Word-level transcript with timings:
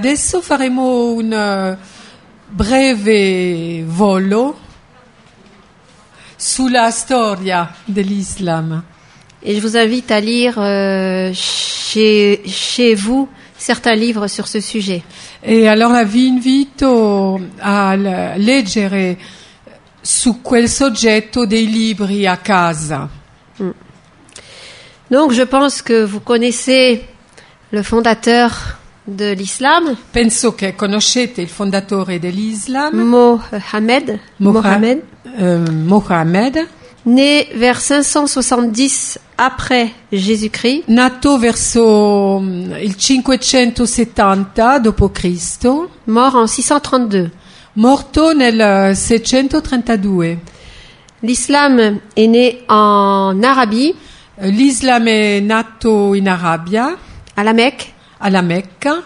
Adesso 0.00 0.40
faremo 0.40 1.12
un 1.12 1.30
eh, 1.30 1.76
breve 2.48 3.84
volo 3.84 4.58
sulla 6.34 6.90
storia 6.90 7.70
dell'Islam. 7.84 8.82
Et 9.42 9.54
je 9.54 9.60
vous 9.60 9.76
invite 9.76 10.10
à 10.10 10.18
lire 10.18 10.54
euh, 10.58 11.30
chez, 11.34 12.40
chez 12.46 12.94
vous 12.94 13.28
certains 13.58 13.94
livres 13.94 14.28
sur 14.28 14.48
ce 14.48 14.60
sujet. 14.62 15.02
E 15.42 15.66
allora 15.68 16.04
vi 16.04 16.26
invito 16.26 17.38
a 17.58 17.92
l- 17.92 18.32
leggere 18.38 19.18
su 20.00 20.40
quel 20.40 20.70
soggetto 20.70 21.44
dei 21.44 21.66
libri 21.70 22.26
a 22.26 22.38
casa. 22.38 23.10
Donc 25.10 25.32
je 25.32 25.42
pense 25.44 25.82
que 25.82 26.02
vous 26.02 26.20
connaissez 26.20 27.04
le 27.72 27.82
fondateur 27.82 28.78
de 29.06 29.34
l'islam, 29.34 29.96
Penso 30.10 30.54
che 30.54 30.74
conoscete 30.74 31.40
il 31.40 31.48
fondatore 31.48 32.18
dell'Islam, 32.18 32.94
Mohammed, 32.96 34.20
Mohammed, 34.36 35.02
eh, 35.36 35.58
Mohammed, 35.70 36.68
né 37.04 37.48
vers 37.54 38.00
570 38.04 39.18
après 39.36 39.92
Jésus-Christ, 40.10 40.84
nato 40.86 41.38
verso 41.38 42.38
mm, 42.40 42.72
il 42.80 42.96
570 42.96 44.78
d.C., 44.78 45.66
mort 46.04 46.36
en 46.36 46.46
632. 46.46 47.30
morto 47.74 48.32
nel 48.34 48.94
632. 48.94 50.38
L'islam 51.22 52.00
est 52.14 52.28
né 52.28 52.64
en 52.68 53.42
Arabie, 53.42 53.94
Eh, 54.34 54.48
L'Islam 54.50 55.06
è 55.06 55.40
nato 55.40 56.14
in 56.14 56.26
Arabia, 56.26 56.96
à 57.34 57.42
la 57.42 57.52
Mecque, 57.52 57.91
alla 58.22 58.40
Mecca, 58.40 59.02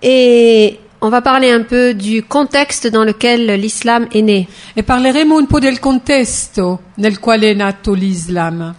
et 0.00 0.78
on 1.00 1.10
va 1.10 1.22
parler 1.22 1.50
un 1.50 1.62
peu 1.62 1.94
du 1.94 2.22
contexte 2.22 2.86
dans 2.86 3.04
lequel 3.04 3.46
l'islam 3.60 4.06
est 4.12 4.22
né. 4.22 4.46
e 4.74 4.82
parleremo 4.82 5.36
un 5.36 5.46
po' 5.46 5.58
del 5.58 5.80
contesto 5.80 6.80
nel 6.96 7.18
quale 7.18 7.50
è 7.50 7.54
nato 7.54 7.94
l'Islam. 7.94 8.74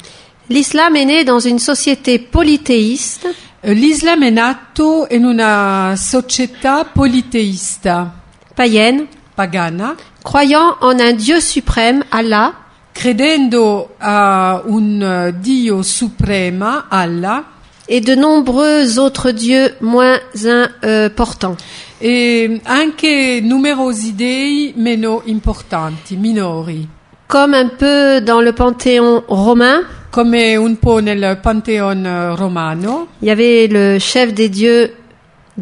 L'islam 0.49 0.95
est 0.95 1.05
né 1.05 1.23
dans 1.23 1.45
une 1.45 1.59
société 1.59 2.19
polythéiste. 2.19 3.27
Eh, 3.61 3.73
L'Islam 3.73 4.23
è 4.23 4.29
nato 4.29 5.05
in 5.11 5.25
una 5.25 5.93
società 5.97 6.85
politeista, 6.85 8.11
païenne, 8.55 9.07
pagana, 9.35 9.95
croyant 10.23 10.77
en 10.81 10.99
un 10.99 11.15
Dieu 11.15 11.39
suprême, 11.39 12.03
Allah, 12.09 12.53
credendo 12.93 13.95
a 13.99 14.61
un 14.65 15.33
Dio 15.39 15.83
suprema, 15.83 16.87
Allah, 16.89 17.43
et 17.89 18.01
de 18.01 18.15
nombreux 18.15 18.99
autres 18.99 19.31
dieux 19.31 19.73
moins 19.81 20.19
importants. 20.45 21.57
e 22.01 22.61
anche 22.63 23.41
numerosi 23.41 24.15
dei 24.15 24.73
meno 24.77 25.21
importanti, 25.25 26.15
minori, 26.15 26.87
Comme 27.27 27.53
un 27.53 27.67
peu 27.67 28.21
dans 28.21 28.41
le 28.41 28.53
panthéon 28.53 29.23
romain, 29.27 29.81
come 30.09 30.55
un 30.55 30.75
po' 30.75 31.01
nel 31.01 31.39
Pantheon 31.43 32.05
eh, 32.05 32.29
romano. 32.35 33.07
il 33.21 33.27
y 33.27 33.31
avait 33.31 33.67
le 33.67 33.99
chef 33.99 34.33
des 34.33 34.49
dieux 34.49 34.93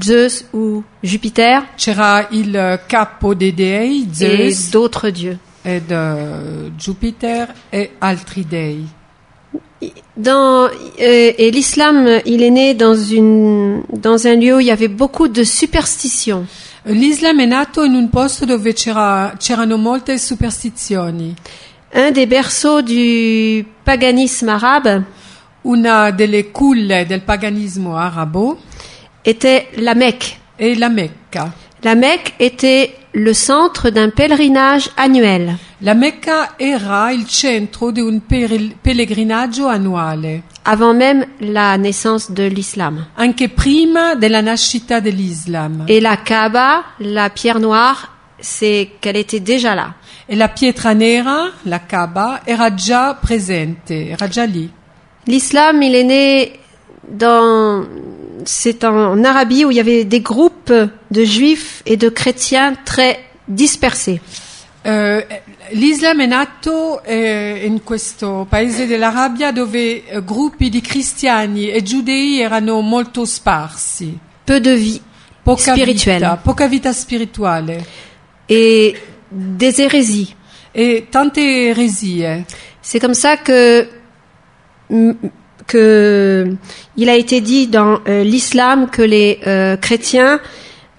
Zeus 0.01 0.45
ou 0.53 0.83
Jupiter 1.01 1.63
C'era 1.75 2.27
il 2.31 2.79
capo 2.87 3.33
dei 3.33 3.51
dei, 3.51 4.03
et 4.03 4.13
Zeus 4.13 4.69
d'autres 4.71 5.09
dieux. 5.09 5.37
ed 5.63 5.91
eh, 5.91 6.71
Jupiter 6.77 7.47
e 7.71 7.91
altri 7.99 8.45
dei. 8.45 8.85
Dans, 10.15 10.65
euh, 10.65 11.31
et 11.37 11.51
l'islam, 11.51 12.19
il 12.25 12.41
est 12.41 12.49
né 12.49 12.73
dans, 12.73 12.95
une, 12.95 13.83
dans 13.93 14.25
un 14.25 14.35
lieu 14.35 14.55
où 14.55 14.59
il 14.59 14.65
y 14.65 14.71
avait 14.71 14.87
beaucoup 14.87 15.27
de 15.27 15.43
superstitions. 15.43 16.45
L'Islam 16.85 17.39
è 17.41 17.45
nato 17.45 17.83
in 17.83 17.93
un 17.95 18.09
posto 18.09 18.45
dove 18.45 18.73
c'era- 18.73 19.33
c'erano 19.37 19.77
molte 19.77 20.17
superstizioni. 20.17 21.35
Un 21.93 22.11
des 22.11 22.25
berceaux 22.25 22.81
du 22.81 23.63
paganisme 23.83 24.49
arabe 24.51 25.03
Una 25.63 26.11
delle 26.11 26.49
culle 26.51 27.05
del 27.05 27.21
paganismo 27.23 27.97
arabo 27.97 28.57
était 29.21 29.67
la 29.81 29.93
Mecque. 29.95 30.37
è 30.55 30.73
la 30.75 30.87
Mecca. 30.89 31.53
La 31.83 31.95
Mecque 31.95 32.33
était 32.39 32.95
le 33.13 33.33
centre 33.33 33.89
d'un 33.89 34.09
pèlerinage 34.09 34.89
annuel. 34.97 35.57
La 35.81 35.93
Mecca 35.93 36.55
era 36.57 37.11
il 37.11 37.27
centro 37.27 37.91
di 37.91 38.01
un 38.01 38.19
pellegrinaggio 38.81 39.67
annuale, 39.67 40.41
avant 40.63 40.95
même 40.95 41.23
la 41.39 41.77
naissance 41.77 42.31
de 42.31 42.47
l'islam. 42.47 43.05
anche 43.15 43.49
prima 43.49 44.15
della 44.15 44.41
nascita 44.41 44.99
dell'Islam. 44.99 45.83
Et 45.87 45.99
la 45.99 46.17
Kaaba, 46.17 46.83
la 46.99 47.29
pierre 47.29 47.59
noire, 47.59 48.11
c'est 48.39 48.93
qu'elle 48.99 49.17
était 49.17 49.39
déjà 49.39 49.75
là. 49.75 49.93
E 50.27 50.35
la 50.35 50.47
pietra 50.47 50.93
nera, 50.93 51.51
la 51.65 51.79
Kaaba, 51.79 52.41
era 52.43 52.73
già 52.73 53.13
presente, 53.13 54.09
era 54.09 54.27
già 54.27 54.45
lì. 54.45 54.67
L'islam, 55.27 55.81
il 55.83 55.95
est 55.95 56.03
né 56.03 56.59
dans, 57.07 57.85
c'est 58.45 58.83
en 58.83 59.23
Arabie 59.23 59.65
où 59.65 59.71
il 59.71 59.77
y 59.77 59.79
avait 59.79 60.05
des 60.05 60.21
groupes 60.21 60.73
de 61.11 61.23
juifs 61.23 61.81
et 61.85 61.97
de 61.97 62.09
chrétiens 62.09 62.75
très 62.85 63.19
dispersés. 63.47 64.19
Eh, 64.83 65.25
L'Islam 65.71 66.21
è 66.21 66.25
nato 66.27 67.03
eh, 67.03 67.65
in 67.65 67.83
questo 67.83 68.45
paese 68.49 68.87
dell'Arabia 68.87 69.51
dove 69.51 70.05
eh, 70.05 70.23
gruppi 70.23 70.69
di 70.69 70.79
cristiani 70.79 71.69
e 71.69 71.83
giudei 71.83 72.39
erano 72.39 72.79
molto 72.81 73.25
sparsi, 73.25 74.17
Peu 74.45 74.59
de 74.59 74.75
vie 74.75 75.01
poca 75.43 75.73
spirituelle 75.73 76.19
vita, 76.19 76.37
poca 76.37 76.67
vita 76.67 76.93
spirituale 76.93 77.83
et 78.47 78.97
des 79.29 79.79
hérésies. 79.79 80.35
e 80.77 81.07
tante 81.09 81.39
eresie. 81.39 82.23
C'est 82.81 82.99
comme 82.99 83.15
ça 83.15 83.37
que, 83.37 83.89
que 85.67 86.55
il 86.95 87.09
a 87.09 87.15
été 87.15 87.41
dit 87.41 87.67
dans 87.67 87.99
euh, 88.07 88.23
l'islam 88.23 88.89
que 88.89 89.01
les 89.01 89.39
euh, 89.45 89.77
chrétiens, 89.77 90.39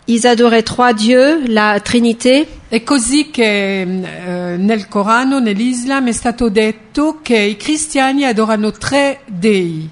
ils 0.07 0.27
adoraient 0.27 0.63
trois 0.63 0.93
dieux, 0.93 1.41
la 1.49 1.81
Trinité, 1.81 2.47
È 2.71 2.83
così 2.83 3.31
che 3.31 3.81
eh, 3.81 4.57
nel 4.59 4.89
Corano, 4.89 5.39
nell'Islam, 5.39 6.07
è 6.09 6.13
stato 6.13 6.51
detto 6.51 7.21
che 7.23 7.39
i 7.39 7.57
cristiani 7.57 8.27
adorano 8.27 8.73
tre 8.73 9.21
dei, 9.25 9.89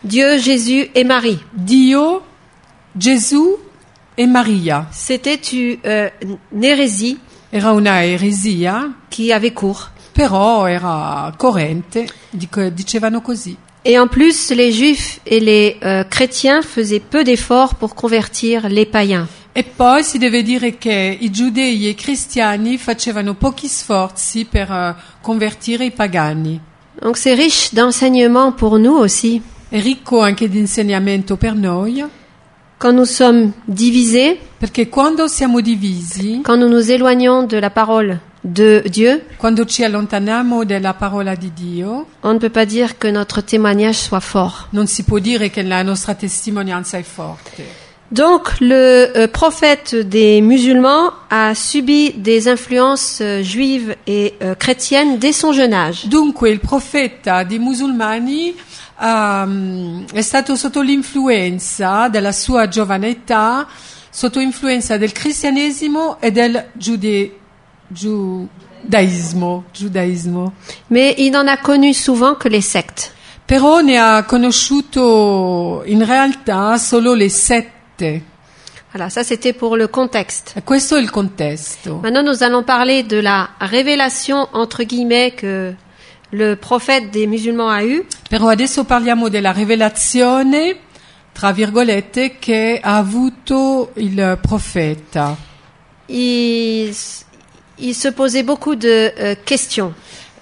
Dieu, 0.00 0.38
Jésus 0.38 0.88
et 0.94 1.04
Marie. 1.04 1.38
Dio, 1.50 2.22
Gesù 2.92 3.58
e 4.14 4.26
Maria. 4.26 4.86
C'était 4.90 5.40
une, 5.52 5.78
euh, 5.84 6.08
une 6.50 6.64
hérésie 6.64 7.18
Era 7.50 7.72
una 7.72 8.04
eresia, 8.04 8.90
qui 9.10 9.30
avait 9.30 9.52
cours. 9.52 9.90
però 10.12 10.66
era 10.66 11.32
corrente, 11.36 12.08
dic- 12.30 12.68
dicevano 12.68 13.20
così. 13.20 13.56
Et 13.84 13.98
en 13.98 14.06
plus, 14.06 14.50
les 14.50 14.72
juifs 14.72 15.20
et 15.26 15.40
les 15.40 15.76
euh, 15.84 16.04
chrétiens 16.04 16.62
faisaient 16.62 17.00
peu 17.00 17.22
d'efforts 17.22 17.74
pour 17.74 17.94
convertir 17.94 18.68
les 18.68 18.86
païens. 18.86 19.28
E 19.56 19.62
poi 19.62 20.02
si 20.02 20.18
deve 20.18 20.42
dire 20.42 20.78
che 20.78 21.16
i 21.20 21.30
giudei 21.30 21.86
e 21.86 21.90
i 21.90 21.94
cristiani 21.94 22.76
facevano 22.76 23.34
pochi 23.34 23.68
sforzi 23.68 24.46
per 24.46 24.68
eh, 24.68 24.94
convertire 25.20 25.84
i 25.84 25.92
pagani. 25.92 26.60
Donc 27.00 27.16
c'est 27.16 27.34
riche 27.34 27.72
d'enseignements 27.72 28.52
pour 28.52 28.78
nous 28.80 28.96
aussi. 28.96 29.40
È 29.68 29.80
ricco 29.80 30.20
anche 30.20 30.48
di 30.48 30.58
insegnamento 30.58 31.36
per 31.36 31.54
noi, 31.54 32.04
Quand 32.76 32.92
nous 32.92 33.08
sommes 33.08 33.52
divisés, 33.64 34.36
perché 34.58 34.88
quando 34.88 35.28
siamo 35.28 35.60
divisi, 35.60 36.42
quand 36.42 36.58
nous 36.58 36.68
nous 36.68 36.90
éloignons 36.90 37.44
de 37.44 37.58
la 37.58 37.70
parole 37.70 38.20
de 38.44 38.82
Dieu, 38.86 39.22
quando 39.38 39.64
ci 39.64 39.82
allontaniamo 39.82 40.64
dalla 40.64 40.92
parola 40.92 41.34
di 41.34 41.52
Dio, 41.54 42.06
on 42.20 42.34
ne 42.34 42.38
peut 42.38 42.52
pas 42.52 42.66
dire 42.66 42.98
que 42.98 43.10
notre 43.10 43.40
témoignage 43.42 43.96
soit 43.96 44.20
fort. 44.20 44.68
non 44.70 44.86
si 44.86 45.02
può 45.02 45.18
dire 45.18 45.48
che 45.50 45.62
la 45.62 45.82
nostra 45.82 46.14
testimonianza 46.14 46.98
è 46.98 47.02
forte. 47.02 47.82
Donc 48.10 48.60
le 48.60 49.10
euh, 49.16 49.28
prophète 49.28 49.96
des 49.96 50.42
musulmans 50.42 51.10
a 51.30 51.54
subi 51.54 52.12
des 52.12 52.48
influences 52.48 53.20
euh, 53.22 53.42
juives 53.42 53.96
et 54.06 54.34
euh, 54.42 54.54
chrétiennes 54.54 55.18
dès 55.18 55.32
son 55.32 55.52
jeune 55.52 55.72
âge. 55.72 56.06
Dunque 56.06 56.50
il 56.50 56.60
profeta 56.60 57.44
dei 57.44 57.58
musulmani 57.58 58.54
ehm, 59.00 60.04
è 60.12 60.20
stato 60.20 60.54
sotto 60.54 60.82
l'influenza 60.82 62.08
della 62.08 62.32
sua 62.32 62.68
giovane 62.68 63.08
età, 63.08 63.66
sotto 64.10 64.38
influenza 64.38 64.98
del 64.98 65.12
cristianesimo 65.12 66.20
e 66.20 66.30
del 66.30 66.66
giude- 66.74 67.38
giudaismo, 67.90 69.64
giudaismo. 69.72 70.52
Mais 70.90 71.14
il 71.18 71.30
n'en 71.30 71.46
a 71.46 71.56
connu 71.56 71.92
souvent 71.94 72.34
que 72.34 72.48
les 72.48 72.60
sectes. 72.60 73.12
Però 73.46 73.80
ne 73.80 73.98
ha 73.98 74.24
conosciuto 74.24 75.82
in 75.86 76.04
realtà 76.04 76.78
solo 76.78 77.14
le 77.14 77.28
sette. 77.28 78.22
Voilà, 78.92 79.10
ça 79.10 79.24
c'était 79.24 79.52
pour 79.52 79.76
le 79.76 79.88
contexte. 79.88 80.52
E 80.56 80.62
questo 80.62 80.96
è 80.96 81.00
il 81.00 81.10
contesto. 81.10 82.00
Maintenant, 82.02 82.22
nous 82.22 82.42
allons 82.42 82.62
parler 82.62 83.02
de 83.02 83.18
la 83.18 83.50
révélation, 83.60 84.48
entre 84.52 84.84
guillemets, 84.84 85.32
que 85.32 85.74
le 86.30 86.54
prophète 86.54 87.10
des 87.10 87.26
musulmans 87.26 87.70
a 87.70 87.82
eue. 87.82 88.06
Però 88.30 88.48
adesso 88.48 88.84
parliamo 88.84 89.28
della 89.28 89.52
rivelazione 89.52 90.78
tra 91.34 91.50
virgolette, 91.50 92.38
che 92.38 92.78
ha 92.80 92.96
avuto 92.96 93.90
il 93.94 94.38
profeta. 94.40 95.36
Il, 96.06 96.94
il 97.78 97.94
se 97.94 98.08
posait 98.08 98.42
beaucoup 98.42 98.74
de 98.74 99.12
euh, 99.18 99.34
questions. 99.44 99.92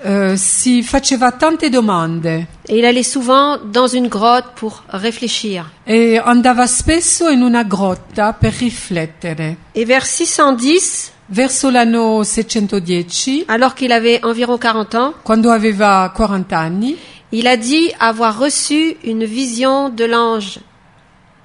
Eh, 0.05 0.37
si 0.37 0.82
faceva 0.82 1.31
tante 1.31 1.70
domande 1.70 2.26
Et 2.69 2.79
il 2.79 2.84
allait 2.84 3.05
souvent 3.05 3.58
dans 3.58 3.87
une 3.87 4.08
grotte 4.08 4.46
pour 4.56 4.82
réfléchir. 4.88 5.70
e 5.87 6.20
andava 6.25 6.67
spesso 6.67 7.29
in 7.29 7.40
una 7.40 7.62
grotta 7.62 8.32
per 8.32 8.52
riflettere. 8.52 9.56
Et 9.75 9.84
vers 9.84 10.06
610, 10.06 11.11
Verso 11.29 11.70
l'anno 11.70 12.25
610, 12.25 13.44
alors 13.49 13.75
qu'il 13.75 13.93
avait 13.93 14.23
environ 14.23 14.58
40 14.58 14.94
ans, 14.96 15.14
quando 15.23 15.50
aveva 15.50 16.12
40 16.14 16.52
anni, 16.52 16.96
il 17.31 17.46
a 17.46 17.56
dit 17.56 17.90
avoir 18.00 18.38
reçu 18.38 18.96
une 19.05 19.25
vision 19.25 19.88
de 19.88 20.05
l'ange 20.05 20.58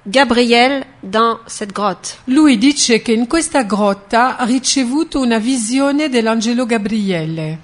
Gabriel 0.08 0.84
dans 1.02 1.38
cette 1.46 1.72
grotte. 1.72 2.16
lui 2.24 2.56
dice 2.56 3.02
che 3.02 3.12
in 3.12 3.26
questa 3.26 3.64
grotta 3.64 4.38
ha 4.38 4.44
ricevuto 4.44 5.20
una 5.20 5.38
visione 5.38 6.08
dell'angelo 6.08 6.64
Gabriele. 6.64 7.58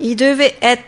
Il 0.00 0.14
devait 0.14 0.56
être 0.60 0.84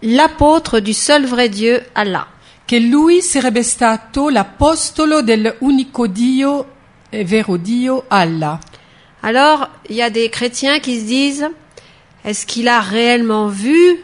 l'apôtre 0.00 0.80
du 0.80 0.92
seul 0.92 1.24
vrai 1.24 1.48
Dieu, 1.48 1.80
Allah. 1.92 2.26
che 2.64 2.80
lui 2.80 3.20
sarebbe 3.20 3.62
stato 3.62 4.28
l'apostolo 4.28 5.22
dell'unico 5.22 6.06
Dio 6.06 6.66
e 7.08 7.24
vero 7.24 7.56
Dio 7.56 8.04
Allah. 8.08 8.58
Alors, 9.22 9.68
il 9.88 9.96
y 9.96 10.02
a 10.02 10.10
des 10.10 10.30
chrétiens 10.30 10.80
qui 10.80 10.98
se 10.98 11.04
disent, 11.04 11.50
est-ce 12.24 12.46
qu'il 12.46 12.68
a 12.68 12.80
réellement 12.80 13.48
vu 13.48 14.02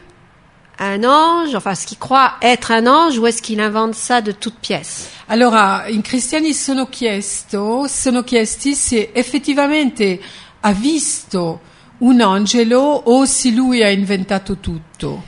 un 0.78 1.04
ange, 1.04 1.54
enfin, 1.54 1.72
est-ce 1.72 1.86
qu'il 1.86 1.98
croit 1.98 2.34
être 2.42 2.70
un 2.70 2.86
ange, 2.86 3.18
ou 3.18 3.26
est-ce 3.26 3.40
qu'il 3.40 3.60
invente 3.60 3.94
ça 3.94 4.20
de 4.20 4.32
toutes 4.32 4.58
pièces? 4.60 5.08
Allora, 5.28 5.88
i 5.88 6.00
cristiani 6.02 6.52
sono, 6.52 6.86
chiesto, 6.86 7.86
sono 7.88 8.22
chiesti 8.22 8.74
se 8.74 9.10
effettivamente 9.12 10.20
ha 10.60 10.72
visto 10.72 11.60
un 11.98 12.20
angelo 12.20 13.02
o 13.06 13.24
se 13.24 13.50
lui 13.50 13.82
ha 13.82 13.90
inventato 13.90 14.58
tutto. 14.58 15.22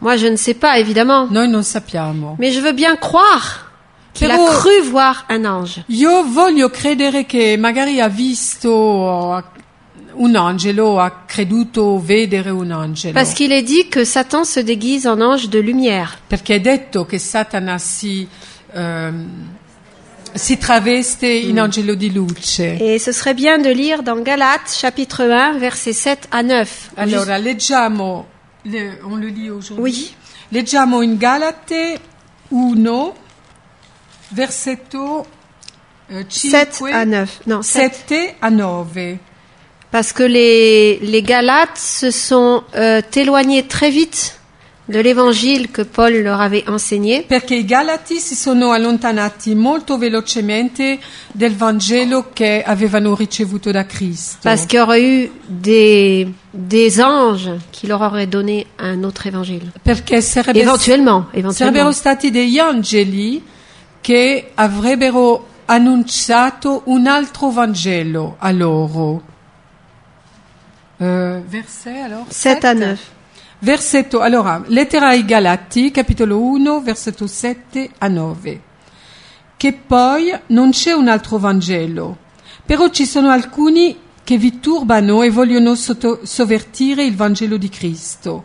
Moi, 0.00 0.16
je 0.16 0.28
ne 0.28 0.36
sais 0.36 0.54
pas, 0.54 0.78
évidemment, 0.78 1.26
Noi 1.30 1.48
non 1.48 1.62
sappiamo. 1.62 2.36
mais 2.38 2.52
je 2.52 2.60
veux 2.60 2.74
bien 2.74 2.96
croire 2.96 3.70
qu'il 4.12 4.30
a 4.30 4.36
cru 4.36 4.82
voir 4.90 5.24
un 5.30 5.44
ange. 5.46 5.84
Io 5.88 6.22
voglio 6.22 6.68
credere 6.70 7.24
che 7.24 7.56
magari 7.56 8.00
ha 8.00 8.08
visto 8.08 9.42
un 10.18 10.34
angelo, 10.36 10.98
ha 10.98 11.24
creduto 11.26 11.98
vedere 12.00 12.50
un 12.50 12.70
angelo. 12.70 13.12
Parce 13.14 13.34
qu'il 13.34 13.52
est 13.52 13.62
dit 13.62 13.88
que 13.88 14.04
Satan 14.04 14.44
se 14.44 14.60
déguise 14.60 15.06
en 15.06 15.20
ange 15.20 15.48
de 15.48 15.58
lumière. 15.58 16.18
Perché 16.28 16.56
è 16.56 16.60
detto 16.60 17.04
che 17.06 17.18
Satana 17.18 17.78
si, 17.78 18.26
ehm, 18.72 19.28
si 20.32 20.56
traveste 20.58 21.26
in 21.26 21.58
angelo 21.60 21.94
di 21.94 22.10
luce. 22.12 22.76
Et 22.80 22.98
ce 22.98 23.12
serait 23.12 23.34
bien 23.34 23.58
de 23.58 23.70
lire 23.70 24.02
dans 24.02 24.20
Galates, 24.22 24.70
chapitre 24.80 25.22
1, 25.24 25.58
versets 25.58 25.92
7 25.94 26.28
à 26.30 26.42
9. 26.42 26.90
Allora, 26.96 27.36
leggiamo, 27.38 28.26
le- 28.64 28.98
on 29.04 29.16
le 29.16 29.28
lit 29.28 29.50
aujourd'hui. 29.50 29.82
Oui. 29.82 30.14
Leggiamo 30.50 31.02
in 31.02 31.16
Galate 31.18 31.98
1, 32.50 33.14
versetto 34.28 35.26
eh, 36.08 36.24
7 36.28 36.72
5, 36.72 36.92
à 36.92 37.04
9. 37.04 37.40
Non, 37.46 37.62
7. 37.62 37.94
7 38.06 38.34
a 38.40 38.48
9. 38.50 39.18
Parce 39.90 40.12
que 40.12 40.22
les, 40.24 40.98
les 41.00 41.22
Galates 41.22 41.78
se 41.78 42.10
sont 42.10 42.62
euh, 42.74 43.00
éloignés 43.14 43.62
très 43.66 43.90
vite 43.90 44.38
de 44.88 45.00
l'évangile 45.00 45.68
que 45.72 45.82
Paul 45.82 46.12
leur 46.22 46.40
avait 46.40 46.64
enseigné. 46.68 47.22
Perché 47.22 47.56
i 47.56 47.64
Galati 47.64 48.20
si 48.20 48.36
sono 48.36 48.70
allontanati 48.70 49.54
molto 49.56 49.98
velocemente 49.98 50.98
del 51.32 51.56
Vangelo 51.56 52.26
che 52.32 52.62
avevano 52.64 53.14
ricevuto 53.16 53.72
da 53.72 53.84
Cristo. 53.84 54.38
Parce 54.42 54.66
qu'il 54.66 54.78
y 54.78 54.82
aurait 54.82 55.02
eu 55.02 55.30
des, 55.48 56.28
des 56.52 57.00
anges 57.00 57.50
qui 57.72 57.88
leur 57.88 58.00
auraient 58.00 58.28
donné 58.28 58.66
un 58.78 59.02
autre 59.02 59.26
évangile. 59.26 59.72
Perché 59.82 60.20
sarebbe, 60.20 60.56
Éventuellement, 60.58 61.24
sarebbero 61.32 61.88
éventuellement. 61.88 61.92
stati 61.92 62.30
degli 62.30 62.58
angeli 62.58 63.42
che 64.00 64.52
avrebbero 64.54 65.46
annunciato 65.66 66.82
un 66.84 67.08
altro 67.08 67.50
Vangelo 67.50 68.36
a 68.38 68.52
loro. 68.52 69.22
Eh, 70.98 71.42
verset 71.46 72.04
allora? 72.04 72.24
7 72.28 72.66
à 72.66 72.72
9. 72.72 72.98
Versetto, 73.58 74.20
allora, 74.20 74.62
lettera 74.66 75.08
ai 75.08 75.24
Galati, 75.24 75.90
capitolo 75.90 76.42
1, 76.42 76.80
versetto 76.80 77.26
7 77.26 77.90
a 77.98 78.08
9. 78.08 78.62
Che 79.56 79.72
poi 79.72 80.32
non 80.48 80.70
c'è 80.70 80.92
un 80.92 81.08
altro 81.08 81.38
Vangelo, 81.38 82.18
però 82.64 82.88
ci 82.88 83.06
sono 83.06 83.30
alcuni 83.30 83.98
che 84.22 84.36
vi 84.36 84.60
turbano 84.60 85.22
e 85.22 85.30
vogliono 85.30 85.74
sotto- 85.74 86.20
sovvertire 86.24 87.04
il 87.04 87.16
Vangelo 87.16 87.56
di 87.56 87.68
Cristo. 87.68 88.44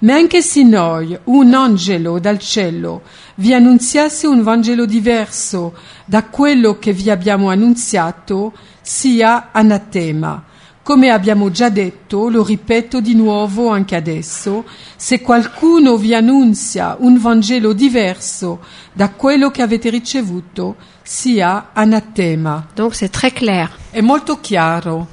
Ma 0.00 0.14
anche 0.14 0.42
se 0.42 0.62
noi, 0.62 1.18
un 1.24 1.54
angelo 1.54 2.18
dal 2.18 2.38
cielo, 2.38 3.02
vi 3.36 3.54
annunziasse 3.54 4.26
un 4.26 4.42
Vangelo 4.42 4.86
diverso 4.86 5.74
da 6.04 6.24
quello 6.24 6.78
che 6.78 6.92
vi 6.92 7.10
abbiamo 7.10 7.50
annunziato, 7.50 8.52
sia 8.80 9.50
anatema. 9.52 10.44
Come 10.90 11.10
abbiamo 11.10 11.52
già 11.52 11.68
detto, 11.68 12.28
lo 12.28 12.42
ripeto 12.42 13.00
di 13.00 13.14
nuovo 13.14 13.68
anche 13.68 13.94
adesso, 13.94 14.64
se 14.96 15.20
qualcuno 15.20 15.96
vi 15.96 16.16
annunzia 16.16 16.96
un 16.98 17.16
Vangelo 17.16 17.72
diverso 17.72 18.58
da 18.92 19.10
quello 19.10 19.52
che 19.52 19.62
avete 19.62 19.88
ricevuto, 19.88 20.74
sia 21.00 21.68
anatema. 21.74 22.66
Donc 22.74 22.96
c'est 22.96 23.08
très 23.08 23.32
clair. 23.32 23.70
È 23.90 24.00
molto 24.00 24.40
chiaro. 24.40 25.06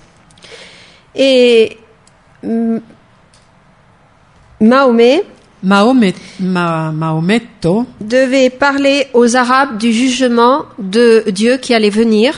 Et 1.11 1.77
mm, 2.43 2.77
Mahomet 4.61 5.25
Mahomet, 5.59 6.15
Ma- 6.39 6.91
Maometto? 6.91 7.85
devait 7.99 8.49
parler 8.49 9.09
aux 9.13 9.35
Arabes 9.35 9.77
du 9.77 9.91
jugement 9.91 10.65
de 10.79 11.23
Dieu 11.29 11.59
qui 11.59 11.75
allait 11.75 11.91
venir. 11.91 12.33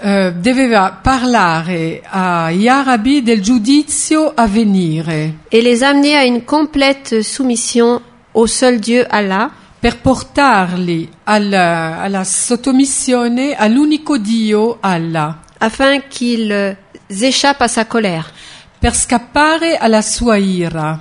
Eh, 0.00 0.32
doveva 0.34 0.98
parlare 1.02 2.02
agli 2.04 2.68
arabi 2.68 3.22
del 3.22 3.40
giudizio 3.40 4.32
a 4.34 4.46
venire. 4.46 5.34
Et 5.50 5.62
les 5.62 5.82
amener 5.82 6.16
à 6.16 6.24
une 6.24 6.42
complète 6.42 7.22
soumission 7.22 8.00
au 8.34 8.46
seul 8.46 8.78
Dieu 8.78 9.06
Allah, 9.08 9.50
per 9.80 9.98
portarli 9.98 11.08
alla, 11.24 12.00
alla 12.00 12.24
sottomissione 12.24 13.54
all'unico 13.54 14.18
Dio 14.18 14.78
Allah, 14.80 15.38
afin 15.58 16.00
qu'ils 16.08 16.76
échappent 17.08 17.62
à 17.62 17.68
sa 17.68 17.84
colère. 17.84 18.32
per 18.78 18.94
scappare 18.94 19.76
alla 19.76 20.02
sua 20.02 20.36
ira. 20.36 21.00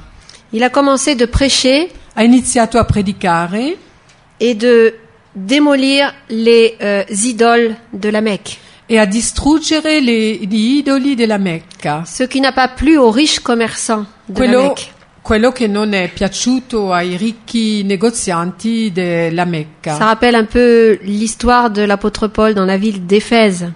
Il 0.52 0.64
a 0.64 0.70
commencé 0.70 1.16
de 1.16 1.28
prêcher. 1.28 1.92
Ha 2.14 2.24
iniziato 2.24 2.78
a 2.78 2.86
predicare. 2.86 3.78
Et 4.40 4.56
de 4.56 4.96
démolir 5.36 6.14
les 6.30 6.78
euh, 6.82 7.04
idoles 7.10 7.76
de 7.94 8.10
la 8.10 8.22
Mecque, 8.22 8.58
e 8.88 8.98
a 9.00 9.06
distruggere 9.06 10.00
le- 10.00 10.36
gli 10.36 10.78
idoli 10.78 11.16
della 11.16 11.38
Mecca. 11.38 12.04
ce 12.06 12.28
qui 12.28 12.40
n'a 12.40 12.52
pas 12.52 12.68
plu 12.70 12.98
aux 12.98 13.12
riches 13.12 13.40
commerçants 13.40 14.06
de 14.28 14.34
la 14.34 14.46
Quello, 14.46 14.62
Mecque. 14.64 14.86
quello 15.24 15.52
che 15.52 15.68
non 15.68 15.94
è 15.94 16.10
piaciuto 16.14 16.92
ai 16.94 17.18
ricchi 17.18 17.84
negozianti 17.84 18.92
della 18.92 19.44
Ça 19.44 19.50
Mecca. 19.50 19.98
rappelle 19.98 20.38
un 20.38 20.46
peu 20.46 21.00
l'histoire 21.02 21.70
de 21.72 21.84
l'apôtre 21.84 22.28
Paul 22.28 22.54
dans 22.54 22.66
la 22.66 22.78
ville 22.78 23.06
d'Éphèse, 23.06 23.72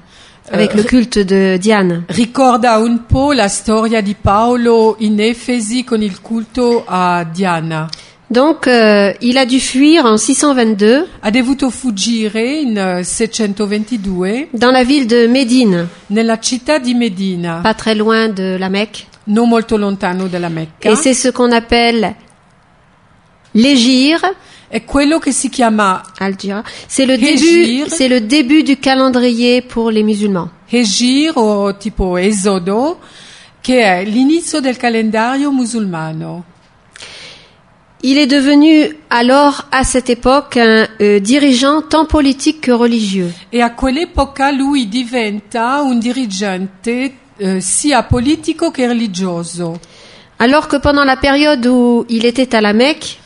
avec 0.52 0.74
Euh, 0.74 0.78
le 0.78 0.84
culte 0.84 1.20
de 1.20 1.58
Diane. 1.58 2.04
Ricorda 2.08 2.78
un 2.78 3.06
po' 3.08 3.34
la 3.34 3.48
storia 3.48 4.02
di 4.02 4.16
Paolo 4.20 4.96
in 5.00 5.20
Efesi 5.20 5.84
con 5.84 6.02
il 6.02 6.22
culto 6.22 6.84
a 6.88 7.24
Diana. 7.24 7.88
Donc, 8.30 8.68
euh, 8.68 9.12
il 9.22 9.40
a 9.40 9.46
dû 9.46 9.60
fuir 9.60 10.06
en 10.06 10.18
622 10.18 11.08
Ha 11.24 11.32
dovuto 11.32 11.72
fuggire 11.72 12.38
in 12.38 12.78
eh, 13.00 13.04
622 13.04 14.50
dans 14.54 14.72
la 14.72 14.84
ville 14.84 15.08
de 15.08 15.26
Médine, 15.26 15.88
nella 16.12 16.38
città 16.40 16.78
di 16.78 16.94
Medina, 16.94 17.62
pas 17.64 17.74
très 17.74 17.96
loin 17.96 18.30
de 18.30 18.56
la 18.60 18.70
Mecque. 18.70 19.08
non 19.26 19.48
molto 19.50 19.78
lontano 19.78 20.28
dalla 20.28 20.50
Mecca. 20.50 20.90
Et 20.90 20.96
c'est 20.96 21.16
ce 21.16 21.30
qu'on 21.30 21.52
appelle 21.52 22.16
l'égir, 23.54 24.20
È 24.72 24.86
quello 24.86 25.18
che 25.18 25.32
si 25.32 25.50
chiama 25.50 26.04
Al-Jira. 26.20 26.64
C'est 26.88 27.08
le 27.08 27.18
début, 27.18 27.90
c'est 27.90 28.08
le 28.08 28.22
début 28.22 28.62
du 28.62 28.78
calendrier 28.78 29.64
pour 29.64 29.90
les 29.90 30.04
musulmans. 30.04 30.50
Hegir 30.72 31.36
o 31.38 31.76
tipo 31.76 32.18
Esodo, 32.18 33.00
che 33.62 33.82
è 33.82 34.06
l'inizio 34.06 34.60
del 34.60 34.78
calendario 34.78 35.52
musulmano. 35.52 36.44
Il 38.02 38.18
est 38.18 38.28
devenu 38.28 38.96
alors 39.10 39.66
à 39.74 39.84
cette 39.84 40.10
époque 40.10 40.56
un 40.56 40.88
euh, 41.02 41.20
dirigeant 41.20 41.82
tant 41.82 42.06
politique 42.06 42.62
que 42.62 42.72
religieux. 42.72 43.34
E 43.52 43.62
a 43.62 43.72
quell'epoca 43.72 44.54
lui 44.54 44.88
diventa 44.88 45.82
un 45.82 46.00
dirigente 46.00 47.12
eh, 47.38 47.60
sia 47.60 48.04
politico 48.04 48.72
che 48.72 48.88
religioso? 48.88 49.78
Alors 50.38 50.70
que 50.70 50.78
pendant 50.78 51.04
la 51.04 51.18
période 51.18 51.66
où 51.66 52.06
il 52.08 52.26
était 52.26 52.56
à 52.56 52.62
la 52.62 52.72
Mecque, 52.72 53.18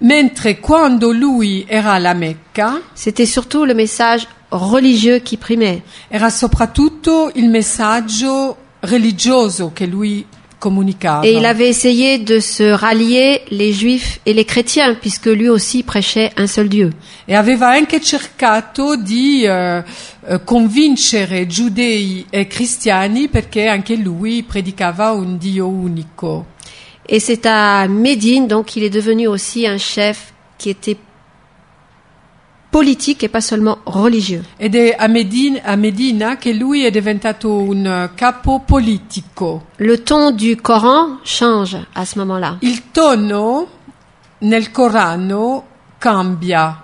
mentre 0.00 0.60
quando 0.60 1.10
lui 1.10 1.66
era 1.68 1.94
alla 1.94 2.14
Mecca 2.14 2.80
c'était 2.94 3.26
surtout 3.26 3.64
le 3.64 3.74
message 3.74 4.28
religieux 4.52 5.18
qui 5.18 5.36
primait. 5.36 5.82
era 6.08 6.30
soprattutto 6.30 7.32
il 7.34 7.48
messaggio 7.48 8.56
religioso 8.82 9.72
che 9.74 9.86
lui 9.86 10.24
comunicava. 10.62 11.26
Et 11.26 11.32
il 11.32 11.44
avait 11.44 11.68
essayé 11.68 12.18
de 12.18 12.38
se 12.38 12.62
rallier 12.62 13.42
les 13.50 13.72
juifs 13.72 14.20
et 14.24 14.32
les 14.32 14.44
chrétiens, 14.44 14.94
puisque 14.94 15.26
lui 15.26 15.48
aussi 15.48 15.82
prêchait 15.82 16.30
un 16.36 16.46
seul 16.46 16.68
Dieu. 16.68 16.90
E 17.26 17.34
aveva 17.34 17.70
anche 17.70 18.00
cercato 18.00 18.96
di 18.96 19.44
eh, 19.44 19.82
convincere 20.44 21.46
giudei 21.48 22.24
e 22.30 22.46
cristiani 22.46 23.28
perché 23.28 23.66
anche 23.66 23.96
lui 23.96 24.44
predicava 24.44 25.10
un 25.10 25.36
Dio 25.36 25.66
unico. 25.66 26.46
Et 27.08 27.18
c'est 27.18 27.44
à 27.46 27.88
Médine, 27.88 28.46
donc, 28.46 28.66
qu'il 28.66 28.84
est 28.84 28.94
devenu 28.94 29.26
aussi 29.26 29.66
un 29.66 29.78
chef 29.78 30.32
qui 30.56 30.70
était 30.70 30.96
politique 32.72 33.22
et 33.22 33.28
pas 33.28 33.42
seulement 33.42 33.78
religieux. 33.84 34.42
Ed 34.58 34.74
è 34.74 34.96
a 34.98 35.06
Medina, 35.06 35.60
a 35.62 35.76
Medina 35.76 36.36
che 36.38 36.52
lui 36.54 36.84
è 36.84 36.90
diventato 36.90 37.52
un 37.58 37.86
eh, 37.86 38.10
capo 38.16 38.62
politico. 38.66 39.66
Le 39.76 40.02
ton 40.02 40.32
du 40.34 40.56
Coran 40.60 41.20
change 41.22 41.78
à 41.92 42.04
ce 42.04 42.18
moment-là. 42.18 42.56
Il 42.62 42.90
tono 42.90 43.68
nel 44.38 44.70
Corano 44.72 45.64
cambia 45.98 46.82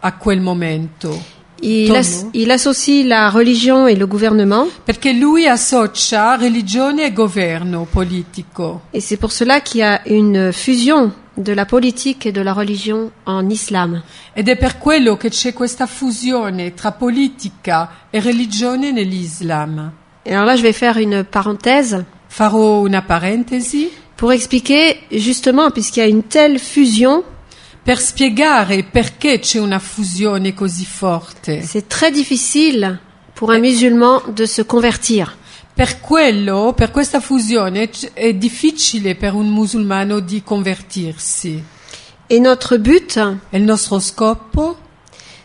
a 0.00 0.12
quel 0.14 0.40
momento. 0.40 1.34
Il, 1.60 1.94
as- 1.96 2.26
il 2.32 2.50
associe 2.50 3.02
la 3.04 3.30
religion 3.30 3.86
et 3.88 3.96
le 3.96 4.06
gouvernement, 4.06 4.68
Perché 4.84 5.12
lui 5.12 5.46
associa 5.48 6.36
religione 6.36 7.06
e 7.06 7.12
governo 7.12 7.86
politico. 7.90 8.82
et 8.92 9.00
c'est 9.00 9.16
pour 9.16 9.32
cela 9.32 9.60
qu'il 9.60 9.80
y 9.80 9.82
a 9.82 10.00
une 10.06 10.52
fusion 10.52 11.12
de 11.36 11.52
la 11.52 11.66
politique 11.66 12.26
et 12.26 12.32
de 12.32 12.40
la 12.40 12.52
religion 12.52 13.10
en 13.26 13.50
islam. 13.50 14.02
Ed 14.32 14.48
è 14.48 14.56
per 14.56 14.78
quello 14.78 15.16
che 15.16 15.28
c'è 15.28 15.52
questa 15.52 15.86
fusione 15.86 16.74
tra 16.74 16.92
politica 16.92 18.06
e 18.10 18.20
religione 18.20 18.92
nell'Islam. 18.92 19.92
Et 20.24 20.32
alors 20.32 20.46
là, 20.46 20.56
je 20.56 20.62
vais 20.62 20.72
faire 20.72 20.98
une 20.98 21.24
parenthèse 21.24 22.04
Farò 22.28 22.80
una 22.80 23.02
parentesi 23.02 23.88
pour 24.16 24.32
expliquer 24.32 24.98
justement, 25.10 25.70
puisqu'il 25.70 26.00
y 26.00 26.02
a 26.02 26.08
une 26.08 26.24
telle 26.24 26.58
fusion, 26.58 27.22
per 27.82 28.00
spiegare 28.00 28.82
perché 28.82 29.38
c'è 29.38 29.58
una 29.58 29.78
fusione 29.78 30.52
così 30.52 30.84
forte. 30.84 31.62
c'est 31.62 31.86
très 31.88 32.10
difficile 32.10 32.98
pour 33.34 33.50
un 33.50 33.60
musulman 33.60 34.20
de 34.34 34.44
se 34.44 34.62
convertir. 34.62 35.36
Per 35.76 36.00
quello, 36.00 36.72
per 36.74 36.90
questa 36.90 37.20
fusione, 37.20 37.90
è 38.14 38.32
difficile 38.32 39.14
per 39.14 39.34
un 39.34 39.50
musulmano 39.50 40.20
di 40.20 40.42
convertirsi. 40.42 41.62
Et 42.26 42.40
notre 42.40 42.78
but, 42.78 43.20
il 43.50 43.62
nostro 43.62 44.00
scopo? 44.00 44.78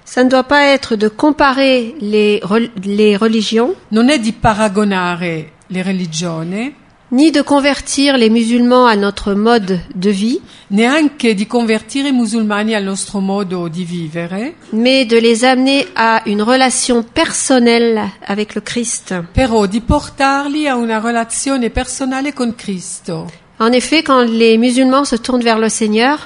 Ça 0.06 0.24
ne 0.24 0.30
doit 0.30 0.48
pas 0.48 0.68
être 0.68 0.96
de 0.96 1.10
comparer 1.10 1.96
les, 2.00 2.42
les 2.82 3.18
religions, 3.18 3.76
non 3.90 4.10
è 4.10 4.20
di 4.20 4.32
paragonare 4.32 5.52
le 5.68 5.82
religioni, 5.82 6.76
ni 7.12 7.32
de 7.32 7.41
convertir 7.41 8.18
les 8.18 8.30
musulmans 8.30 8.86
à 8.88 8.96
notre 8.96 9.34
mode 9.34 9.80
de 9.94 10.10
vie, 10.10 10.39
neanche 10.70 11.34
di 11.36 11.46
convertire 11.46 12.08
i 12.10 12.12
musulmani 12.13 12.74
al 12.74 12.84
nostro 12.84 13.20
modo 13.20 13.68
di 13.68 13.84
vivere, 13.84 14.56
mais 14.72 15.06
de 15.06 15.18
les 15.18 15.44
amener 15.44 15.88
à 15.96 16.22
une 16.25 16.41
relation 16.41 17.03
personnelle 17.03 18.01
avec 18.25 18.56
le 18.56 18.62
Christ. 18.62 19.13
però 19.34 19.65
di 19.65 19.82
portarli 19.82 20.68
a 20.68 20.75
una 20.75 21.00
relazione 21.00 21.70
personale 21.70 22.34
con 22.34 22.56
Cristo. 22.56 23.27
En 23.60 23.74
effet, 23.74 24.03
quand 24.03 24.24
les 24.27 24.58
musulmans 24.58 25.06
se 25.06 25.18
tournent 25.18 25.44
vers 25.44 25.60
le 25.60 25.70
Seigneur, 25.70 26.18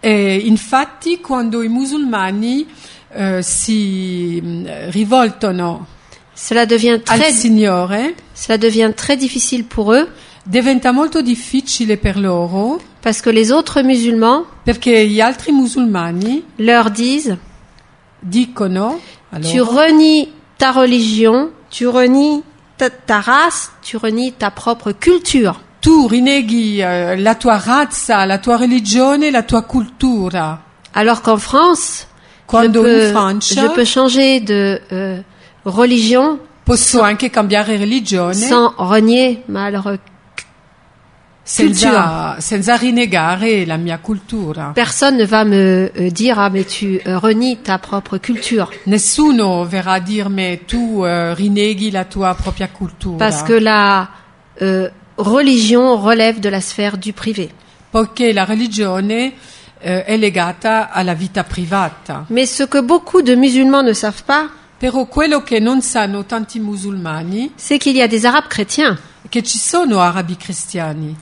E 0.00 0.36
infatti 0.44 1.20
quando 1.20 1.62
i 1.62 1.68
musulmani 1.68 2.66
eh, 3.12 3.42
si 3.42 4.38
mh, 4.40 4.90
rivoltano 4.90 5.86
cela 6.36 6.66
devient 6.66 7.00
très, 7.04 7.32
Signore, 7.32 7.92
cela 8.34 8.58
devient 8.58 8.92
très 8.94 9.16
difficile 9.16 9.64
pour 9.64 9.92
eux 9.92 10.08
diventa 10.46 10.92
molto 10.92 11.22
difficile 11.22 11.98
per 11.98 12.18
loro 12.18 12.80
parce 13.02 13.20
que 13.20 13.30
les 13.30 13.50
autres 13.50 13.82
musulmans 13.82 14.44
perché 14.64 15.08
gli 15.08 15.20
altri 15.20 15.50
musulmani 15.50 16.44
leur 16.58 16.90
disent 16.90 17.36
dicono 18.22 19.00
tu 19.42 19.60
renies 19.60 20.28
ta 20.56 20.70
religion, 20.70 21.50
tu 21.68 21.88
renies 21.88 22.42
ta, 22.78 22.90
ta 22.90 23.20
race, 23.20 23.70
tu 23.82 23.98
renies 23.98 24.34
ta 24.38 24.50
propre 24.50 24.92
culture. 24.92 25.60
tu 25.80 26.06
rineghi 26.06 26.80
eh, 26.80 27.16
la 27.16 27.34
tua 27.34 27.58
razza, 27.58 28.24
la 28.24 28.38
tua 28.38 28.56
religione, 28.56 29.30
la 29.30 29.42
tua 29.42 29.62
cultura. 29.62 30.60
Alors 30.94 31.22
qu'en 31.22 31.36
France, 31.36 32.06
je 32.08 32.46
Quando 32.46 32.80
in 32.80 32.84
peux, 32.84 33.10
Francia 33.12 33.62
je 33.62 33.68
peux 33.68 33.84
changer 33.84 34.40
de 34.40 34.80
euh, 34.90 35.20
religion 35.66 36.38
posso 36.64 37.00
anche 37.02 37.30
cambiare 37.30 37.76
religione? 37.76 38.34
sans 38.34 38.74
renier 38.76 39.42
ma 39.46 39.68
leur- 39.70 39.98
senza, 41.42 42.36
senza 42.40 42.74
rinnegare 42.76 43.64
la 43.66 43.76
mia 43.76 43.98
cultura. 43.98 44.72
Personne 44.74 45.16
ne 45.18 45.26
va 45.26 45.44
me 45.44 45.92
euh, 45.94 46.10
dire 46.10 46.38
ah 46.40 46.50
mais 46.50 46.64
tu 46.64 47.00
euh, 47.06 47.18
renies 47.18 47.58
ta 47.62 47.78
propre 47.78 48.18
culture 48.18 48.68
Nessuno 48.86 49.64
verrà 49.64 49.92
a 49.92 50.00
dirmi 50.00 50.64
tu 50.66 51.04
eh, 51.04 51.34
rinneghi 51.34 51.90
la 51.92 52.04
tua 52.04 52.34
propria 52.34 52.66
cultura. 52.68 53.16
parce 53.18 53.44
que 53.44 53.52
la 53.52 54.08
euh, 54.60 54.88
religion 55.18 55.96
relève 55.96 56.40
de 56.40 56.48
la 56.48 56.60
sphère 56.60 56.98
du 56.98 57.12
privé. 57.12 57.50
Poiché 57.92 58.32
la 58.32 58.44
religione 58.44 59.32
è 59.78 60.16
legata 60.16 60.90
alla 60.90 61.14
vita 61.14 61.44
privata. 61.44 62.24
Mais 62.30 62.46
ce 62.46 62.64
que 62.64 62.80
beaucoup 62.80 63.22
de 63.22 63.36
musulmans 63.36 63.84
ne 63.84 63.92
savent 63.92 64.24
pas, 64.24 64.48
Però 64.78 65.06
quello 65.06 65.42
che 65.42 65.58
non 65.58 65.80
sanno 65.80 66.24
tanti 66.26 66.58
musulmani 66.60 67.52
c'est 67.56 67.78
qu'il 67.80 67.96
y 67.96 68.02
a 68.02 68.06
des 68.08 68.24
arabes 68.26 68.48
chrétiens. 68.48 68.98
che 69.28 69.42
ci 69.42 69.58
sono 69.58 69.98
arabi 70.00 70.36
cristiani. 70.36 71.16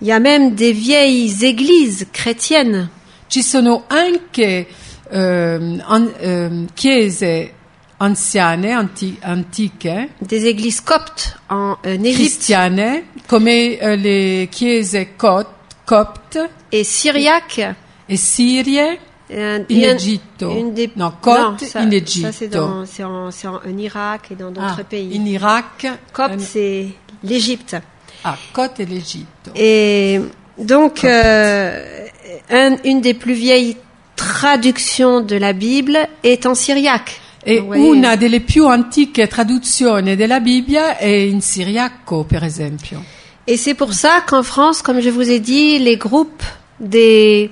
Il 0.00 0.06
y 0.08 0.12
a 0.12 0.18
même 0.18 0.54
des 0.54 0.72
vieilles 0.72 1.42
églises 1.44 2.06
chrétiennes 2.12 2.88
Ci 3.28 3.42
sono 3.42 3.84
anche 3.88 4.66
ehm, 5.10 5.82
an- 5.86 6.12
ehm, 6.18 6.66
chiese 6.74 7.52
anziane, 7.98 8.72
anti- 8.72 9.18
antiche, 9.22 10.10
des 10.20 10.44
églises 10.46 10.82
coptes 10.82 11.36
en 11.48 11.76
euh, 11.84 11.94
Égypte 11.94 12.14
cristiane, 12.14 13.04
come 13.26 13.76
eh, 13.78 13.96
le 13.96 14.46
chiese 14.50 15.14
cot- 15.16 15.46
copte 15.84 16.38
et 16.70 16.84
syriaques. 16.84 17.74
e 18.06 18.16
sirie 18.16 18.98
Euh, 19.30 19.58
in 19.58 19.64
il 19.68 19.78
y 19.78 19.84
a- 19.86 19.92
Egitto. 19.94 20.50
une 20.56 20.72
des- 20.72 20.90
No, 20.96 21.12
copte 21.20 21.64
ça, 21.64 21.80
in 21.80 21.90
ça, 21.90 21.96
Egitto. 21.96 22.28
c'est 22.32 23.04
en, 23.04 23.28
en- 23.28 23.28
en 23.68 23.78
Irak 23.78 24.30
et 24.30 24.34
dans 24.36 24.50
d'autres 24.50 24.78
Ah, 24.80 24.84
pays. 24.84 25.16
in 25.18 25.26
Iraq. 25.26 25.86
Copte, 26.12 26.34
eh, 26.38 26.40
c'est 26.42 26.86
l'Égypte. 27.22 27.76
ah, 28.24 28.36
Copte 28.52 28.80
e 28.80 28.84
l'Egitto. 28.86 29.50
Et 29.54 30.20
donc, 30.56 31.04
euh, 31.04 32.06
un- 32.50 32.76
une 32.84 33.00
des 33.02 33.12
plus 33.14 33.34
vieilles 33.34 33.76
traductions 34.16 35.20
de 35.20 35.36
la 35.36 35.52
Bible 35.52 35.98
est 36.22 36.46
en 36.46 36.54
syriaque. 36.54 37.20
E 37.46 37.60
voyez, 37.60 37.82
una 37.88 38.16
delle 38.16 38.40
più 38.40 38.66
antiche 38.66 39.26
traduzioni 39.28 40.16
della 40.16 40.40
Bibbia 40.40 40.96
è 40.98 41.06
in 41.06 41.40
siriaco, 41.40 42.24
per 42.24 42.42
esempio. 42.44 43.02
Et 43.46 43.56
c'est 43.56 43.74
pour 43.74 43.92
ça 43.94 44.22
qu'en 44.26 44.42
France, 44.42 44.82
comme 44.82 45.00
je 45.00 45.08
vous 45.10 45.30
ai 45.30 45.40
dit, 45.40 45.78
les 45.78 45.96
groupes 45.96 46.42
des 46.78 47.50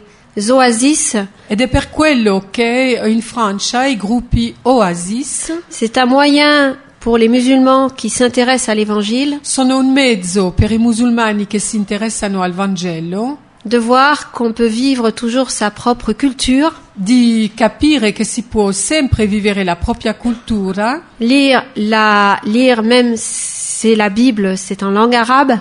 oasis, 0.51 1.27
Ed 1.47 1.61
è 1.61 1.69
per 1.69 1.91
quello 1.91 2.49
che 2.51 3.01
in 3.05 3.23
Francia 3.23 3.87
i 3.87 3.97
gruppi 3.97 4.55
Oasis 4.63 5.53
c'est 5.69 5.97
un 5.97 6.07
moyen 6.07 6.77
pour 6.99 7.19
les 7.19 7.29
musulmans 7.29 7.89
qui 7.89 8.09
s'intéressent 8.09 8.71
à 8.71 8.75
l'évangile 8.75 9.39
sono 9.43 9.79
un 9.79 9.93
mezzo 9.93 10.51
per 10.51 10.73
i 10.73 10.79
musulmani 10.79 11.47
che 11.47 11.61
si 11.61 11.77
interessano 11.77 12.43
al 12.43 12.53
Vangelo 12.53 13.39
de 13.67 13.79
voir 13.79 14.31
qu'on 14.31 14.53
peut 14.53 14.69
vivre 14.69 15.13
toujours 15.13 15.51
sa 15.51 15.73
propre 15.73 16.15
culture, 16.15 16.73
di 16.93 17.51
capire 17.55 18.13
che 18.13 18.23
si 18.23 18.43
può 18.43 18.71
sempre 18.71 19.27
vivere 19.27 19.65
la 19.65 19.75
propria 19.75 20.15
cultura, 20.15 21.03
lire 21.17 21.71
la, 21.75 22.39
lire 22.45 22.83
même 22.83 23.15
c'est 23.17 23.97
la 23.97 24.09
Bible, 24.09 24.57
c'est 24.57 24.85
en 24.85 24.91
langue 24.91 25.17
arabe, 25.17 25.59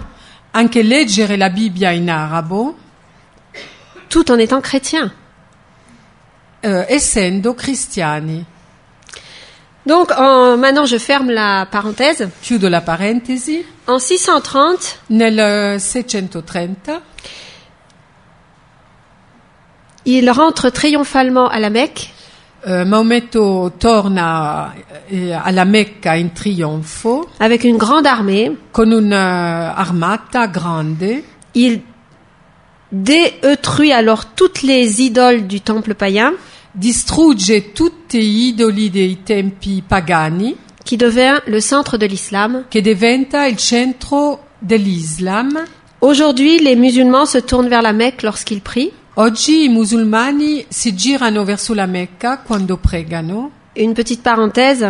anche 0.52 0.84
leggere 0.84 1.36
la 1.36 1.50
Bibbia 1.50 1.90
in 1.90 2.08
arabo, 2.08 2.76
tout 4.10 4.32
en 4.32 4.38
étant 4.38 4.62
chrétien. 4.62 5.12
eh, 6.64 6.86
essendo 6.90 7.54
cristiani. 7.54 8.44
Donc, 9.86 10.10
en- 10.18 10.58
maintenant, 10.58 10.86
je 10.88 10.98
ferme 10.98 11.30
la 11.30 11.68
parenthèse. 11.68 12.28
Chiudo 12.42 12.70
la 12.70 12.82
parentesi. 12.82 13.64
En 13.88 14.00
630, 14.00 15.00
Nel 15.12 15.38
eh, 15.40 15.78
630 15.80 16.90
il 20.06 20.30
rentre 20.32 20.70
triomphalement 20.72 21.48
à 21.50 21.60
la 21.60 21.70
Mecque 21.70 22.12
eh, 22.68 22.84
Maometto 22.84 23.74
torna 23.78 24.74
eh, 25.08 25.32
alla 25.34 25.66
Mecca 25.66 26.14
in 26.16 26.32
trionfo 26.34 27.30
avec 27.40 27.64
une 27.64 27.78
grande 27.78 28.08
armée. 28.08 28.52
con 28.72 28.92
un'armata 28.92 30.48
grande. 30.48 31.24
Il 31.54 31.82
détruit 33.04 33.92
alors 33.92 34.34
toutes 34.34 34.62
les 34.62 35.02
idoles 35.02 35.48
du 35.48 35.62
temple 35.62 35.96
païen, 35.96 36.34
distrugge 36.74 37.74
tutti 37.74 38.22
gli 38.22 38.48
idoli 38.48 38.90
dei 38.90 39.18
tempi 39.24 39.84
pagani, 39.88 40.56
qui 40.84 40.98
devient 40.98 41.40
le 41.48 41.60
centre 41.60 41.98
de 41.98 42.06
l'islam. 42.06 42.66
che 42.70 42.82
diventa 42.82 43.46
il 43.46 43.58
centro 43.58 44.40
dell'Islam. 44.60 45.64
Aujourd'hui, 46.02 46.60
les 46.60 46.76
musulmans 46.76 47.26
se 47.26 47.40
tournent 47.40 47.70
vers 47.70 47.82
la 47.82 47.94
Mecque 47.94 48.24
lorsqu'ils 48.24 48.62
prient. 48.62 48.92
Oggi 49.16 49.64
i 49.64 49.70
musulmani 49.70 50.66
si 50.68 50.94
girano 50.94 51.46
verso 51.46 51.74
la 51.74 51.86
Mecca 51.86 52.40
quando 52.40 52.78
pregano, 52.78 53.52
Une 53.78 53.94
petite 53.94 54.22
parenthèse 54.24 54.86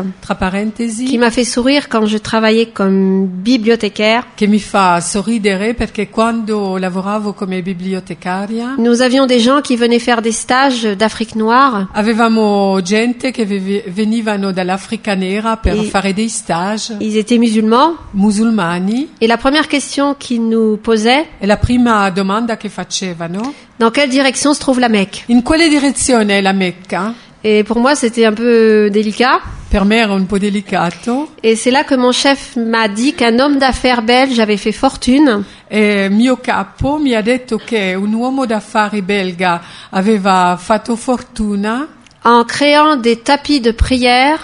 qui 1.08 1.18
m'a 1.18 1.32
fait 1.32 1.44
sourire 1.44 1.90
quand 1.90 2.06
je 2.06 2.18
travaillais 2.20 2.68
comme 2.68 3.26
bibliothécaire. 3.26 4.24
che 4.36 4.46
mi 4.46 4.60
fa 4.60 5.00
sorridere 5.02 5.74
perché 5.74 6.10
quando 6.10 6.78
lavoravo 6.78 7.34
come 7.34 7.62
bibliotecaria 7.64 8.76
Nous 8.78 9.02
avions 9.02 9.26
des 9.26 9.40
gens 9.40 9.62
qui 9.64 9.76
venaient 9.76 9.98
faire 10.00 10.22
des 10.22 10.32
stages 10.36 10.84
d'Afrique 10.96 11.36
noire 11.36 11.88
avevamo 11.94 12.80
gente 12.84 13.32
che 13.32 13.46
ve- 13.46 13.86
venivano 13.88 14.52
dall'Africa 14.52 15.16
nera 15.16 15.58
per 15.58 15.78
fare 15.86 16.14
dei 16.14 16.30
stage 16.30 16.96
Ils 17.00 17.18
étaient 17.18 17.40
musulmans. 17.40 17.96
musulmani 18.14 19.08
Et 19.20 19.28
la 19.28 19.38
première 19.38 19.68
question 19.68 20.14
qu'ils 20.14 20.42
nous 20.48 20.78
posaient, 20.78 21.26
e 21.40 21.48
la 21.48 21.58
prima 21.58 22.10
domanda 22.12 22.56
che 22.58 22.70
facevano 22.70 23.52
dans 23.78 23.92
quelle 23.92 24.10
direction 24.10 24.54
se 24.54 24.60
trouve 24.60 24.80
la 24.80 24.90
Mecque? 24.90 25.24
in 25.28 25.42
quale 25.42 25.68
direzione 25.68 26.38
è 26.38 26.42
la 26.42 26.54
Mecca? 26.54 27.14
Et 27.48 27.64
pour 27.64 27.78
moi, 27.80 27.94
c'était 27.96 28.26
un 28.26 28.34
peu 28.34 28.90
délicat. 28.90 29.40
Per 29.70 29.86
me 29.86 29.96
era 29.98 30.14
un 30.16 30.24
po' 30.26 30.40
delicato 30.40 31.30
Et 31.44 31.56
c'est 31.56 31.70
là 31.70 31.84
que 31.84 31.94
mon 31.96 32.12
chef 32.12 32.56
m'a 32.56 32.88
dit 32.88 33.14
qu'un 33.14 33.38
homme 33.40 33.60
d'affaires 33.60 34.02
belge 34.02 34.40
avait 34.40 34.58
fait 34.58 34.72
fortune 34.72 35.44
e 35.70 36.08
mio 36.10 36.38
capo 36.38 36.98
mi 36.98 37.14
ha 37.14 37.22
detto 37.22 37.58
che 37.58 37.94
un 37.96 38.14
uomo 38.14 38.46
d'affari 38.46 39.02
belga 39.02 39.62
aveva 39.92 40.58
fatto 40.58 40.96
fortuna 40.96 41.88
en 42.24 42.44
créant 42.46 42.96
des 42.96 43.18
tapis 43.22 43.60
de 43.60 43.72
prière 43.72 44.40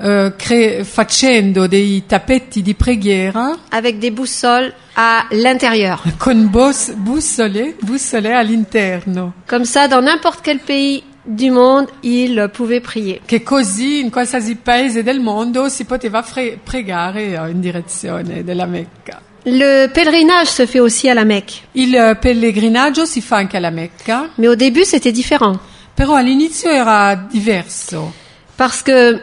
eh, 0.00 0.32
cre- 0.36 0.82
facendo 0.84 1.66
dei 1.66 2.02
tappeti 2.06 2.60
di 2.62 2.74
preghiera 2.74 3.56
avec 3.70 3.98
des 4.00 4.10
boussoles 4.10 4.72
à 4.96 5.26
l'intérieur. 5.30 6.02
con 6.18 6.48
bos- 6.50 6.92
bussole, 6.96 7.74
bussole 7.82 8.32
all'interno, 8.34 9.32
Comme 9.46 9.64
ça, 9.66 9.86
dans 9.88 10.02
n'importe 10.02 10.40
quel 10.42 10.58
pays 10.58 11.02
du 11.24 11.50
monde, 11.50 11.88
il 12.02 12.50
pouvait 12.52 12.80
prier. 12.80 13.20
che 13.24 13.42
così 13.42 14.00
in 14.00 14.10
qualsiasi 14.10 14.56
paese 14.56 15.02
del 15.02 15.20
mondo 15.20 15.68
si 15.68 15.84
poteva 15.84 16.24
pregare 16.62 17.32
eh, 17.32 17.50
in 17.50 17.60
direzione 17.60 18.44
della 18.44 18.66
Mecca. 18.66 19.20
Le 19.46 19.90
pèlerinage 19.92 20.48
se 20.50 20.66
fait 20.66 20.80
aussi 20.80 21.08
à 21.08 21.14
la 21.14 21.24
Mecque. 21.24 21.62
Il 21.72 21.94
eh, 21.94 22.16
pellegrinaggio 22.16 23.04
si 23.04 23.20
fa 23.20 23.36
anche 23.36 23.56
alla 23.58 23.70
Mecca, 23.70 24.30
Mais 24.36 24.48
au 24.48 24.54
début, 24.54 24.84
c'était 24.84 25.12
différent. 25.12 25.58
però 25.94 26.14
all'inizio 26.14 26.70
era 26.70 27.14
diverso, 27.14 28.12
Parce 28.56 28.82
que 28.82 29.20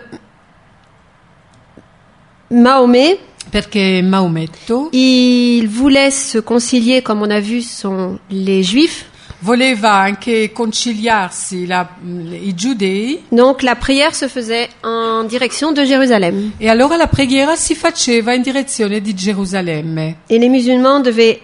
Mahomet, 2.50 3.18
perché 3.50 4.02
Maometto 4.02 4.90
il 4.92 5.68
voulait 5.68 6.12
se 6.12 6.40
concilier, 6.40 7.02
comme 7.02 7.22
on 7.22 7.30
a 7.32 7.40
vu, 7.40 7.62
sont 7.62 8.20
les 8.30 8.62
juifs. 8.64 9.06
Voleva 9.44 9.92
anche 9.94 10.52
conciliarsi 10.52 11.66
la- 11.66 11.90
i 12.04 12.54
giudei? 12.56 13.24
Donc 13.30 13.62
la 13.64 13.76
prière 13.76 14.14
se 14.16 14.28
faisait 14.28 14.70
en 14.84 15.24
direction 15.28 15.72
de 15.74 15.84
Jérusalem. 15.84 16.52
e 16.60 16.70
allora 16.70 16.96
la 16.96 17.08
preghiera 17.08 17.56
si 17.56 17.74
faceva 17.76 18.34
in 18.34 18.42
direzione 18.42 19.02
di 19.02 19.14
Gerusalemme 19.18 20.18
Et 20.30 20.38
les 20.40 20.50
musulmans 20.50 21.02
devaient 21.02 21.42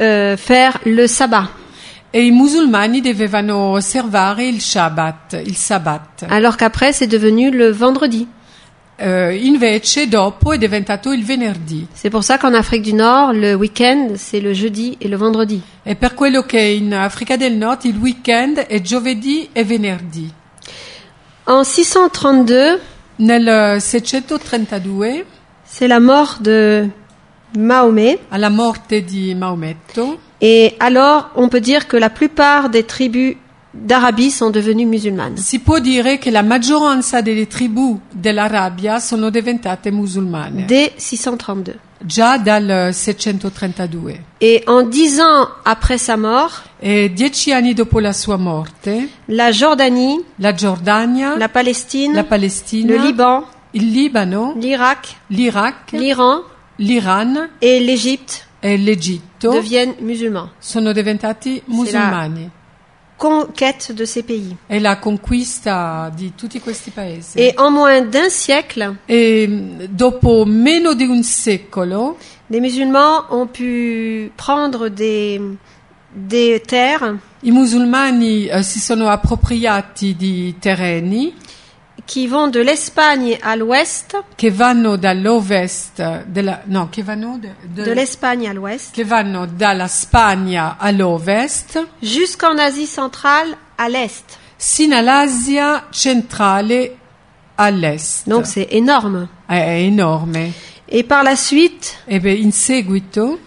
euh, 0.00 0.36
faire 0.36 0.78
le 0.84 1.06
sabbat. 1.06 1.48
e 2.14 2.24
i 2.26 2.30
musulmani 2.30 3.00
dovevano 3.00 3.56
osservare 3.72 4.44
il 4.46 4.60
Shabbat, 4.60 5.40
il 5.46 5.56
Sabbat. 5.56 6.26
Alors 6.28 6.56
qu'après, 6.58 6.92
c'est 6.92 7.06
devenu 7.06 7.50
le 7.50 7.70
vendredi. 7.72 8.26
Eh, 8.96 9.34
invece 9.46 10.06
dopo 10.06 10.52
è 10.52 10.58
diventato 10.58 11.12
il 11.12 11.24
venerdì. 11.24 11.86
C'est 11.92 12.10
pour 12.10 12.22
ça 12.22 12.38
qu'en 12.38 12.54
Afrique 12.54 12.82
du 12.84 12.92
Nord, 12.92 13.32
le 13.32 13.54
week-end, 13.54 14.14
c'est 14.16 14.40
le 14.40 14.52
jeudi 14.52 14.96
et 15.00 15.08
le 15.08 15.16
vendredi. 15.16 15.60
È 15.82 15.96
per 15.96 16.14
quello 16.14 16.42
che 16.42 16.60
in 16.60 16.94
Africa 16.94 17.36
del 17.36 17.54
Nord 17.54 17.84
il 17.84 17.96
weekend 17.96 18.58
è 18.58 18.80
giovedì 18.80 19.48
e 19.52 19.64
venerdì. 19.64 20.30
En 21.44 21.64
632, 21.64 22.80
Nel 23.18 23.80
632, 23.80 25.24
c'est 25.64 25.88
la 25.88 25.98
mort 26.00 26.40
de 26.40 26.88
Mahomet. 27.58 28.18
alla 28.30 28.48
morte 28.50 29.02
di 29.04 29.34
Maometto, 29.34 30.18
Et 30.40 30.74
alors, 30.80 31.30
on 31.36 31.48
peut 31.48 31.60
dire 31.60 31.86
que 31.86 31.96
la 31.96 32.10
plupart 32.10 32.68
des 32.68 32.84
tribus 32.84 33.36
d'Arabie 33.74 34.30
sont 34.30 34.50
devenues 34.50 34.86
musulmanes. 34.86 35.38
si 35.40 35.60
può 35.60 35.78
dire 35.78 36.18
che 36.18 36.30
la 36.30 36.42
maggioranza 36.42 37.20
delle 37.20 37.46
tribù 37.46 37.98
dell'Arabia 38.12 38.98
sono 38.98 39.30
diventate 39.30 39.90
musulmane. 39.90 40.64
Dès 40.66 40.92
632. 40.96 41.78
già 42.04 42.36
dal 42.36 42.90
632. 42.92 44.24
Et 44.40 44.62
en 44.66 44.82
dix 44.82 45.20
ans 45.20 45.48
après 45.64 45.98
sa 45.98 46.16
mort, 46.16 46.64
E 46.80 47.12
dieci 47.14 47.52
anni 47.52 47.74
dopo 47.74 48.00
la 48.00 48.12
sua 48.12 48.36
morte, 48.36 49.08
la 49.26 49.50
Jordanie, 49.52 50.20
la 50.36 50.52
Giordania, 50.52 51.36
la 51.36 51.48
Palestine, 51.48 52.12
la 52.12 52.24
Palestina, 52.24 52.92
le 52.92 52.98
Liban, 52.98 53.44
il 53.70 53.90
Libano, 53.90 54.54
l'Irak, 54.56 55.06
l'Iraq, 55.28 55.92
l'Iran 55.92 56.42
l'Iran 56.78 57.48
et 57.60 57.78
l'Égypte 57.78 58.44
e 58.60 58.76
l'Egitto 58.76 59.50
deviennent 59.52 59.94
musulmans. 60.00 60.48
sono 60.58 60.92
diventati 60.92 61.62
musulmani. 61.66 62.50
Conquête 63.22 63.92
de 63.92 64.04
ces 64.04 64.24
pays. 64.24 64.56
È 64.66 64.80
la 64.80 64.98
conquista 64.98 66.10
di 66.12 66.32
tutti 66.34 66.58
questi 66.58 66.90
paesi. 66.90 67.38
Et 67.38 67.54
en 67.56 67.70
moins 67.70 68.00
d'un 68.00 68.28
siècle, 68.28 68.96
E 69.06 69.46
mh, 69.46 69.86
dopo 69.90 70.44
meno 70.44 70.94
di 70.94 71.04
un 71.04 71.22
secolo, 71.22 72.16
les 72.48 72.58
musulmans 72.58 73.26
ont 73.30 73.46
pu 73.46 74.32
prendre 74.36 74.88
des, 74.88 75.40
des 76.12 76.60
terres 76.66 77.14
i 77.44 77.50
musulmani 77.50 78.46
eh, 78.46 78.62
si 78.62 78.78
sono 78.78 79.08
appropriati 79.08 80.14
di 80.16 80.56
terreni 80.58 81.34
qui 82.06 82.26
vont 82.26 82.48
de 82.48 82.60
l'Espagne 82.60 83.38
à 83.42 83.56
l'ouest, 83.56 84.16
che 84.36 84.50
vanno 84.50 84.96
dall'ovest 84.96 86.24
della, 86.26 86.62
no, 86.66 86.88
che 86.90 87.02
vanno, 87.02 87.38
de- 87.38 87.54
de- 87.62 87.84
de 87.84 87.92
l'Espagne 87.94 88.48
à 88.48 88.52
l'ouest, 88.52 88.92
che 88.94 89.04
vanno 89.04 89.46
dalla 89.46 89.86
Spagna 89.88 90.76
all'ovest 90.78 91.86
jusqu'en 92.00 92.58
Asie 92.58 92.86
centrale 92.86 93.56
à 93.76 93.88
l'est. 93.88 94.24
sino 94.56 94.96
all'Asia 94.96 95.86
centrale 95.90 96.96
all'est. 97.56 98.26
Donc 98.28 98.46
c'est 98.46 98.68
énorme. 98.72 99.28
è, 99.46 99.54
è 99.54 99.80
enorme. 99.86 100.52
Et 100.88 101.04
par 101.04 101.22
la 101.22 101.36
suite, 101.36 101.94
E 102.06 102.20
beh, 102.20 102.34
in 102.34 102.52
seguito 102.52 103.38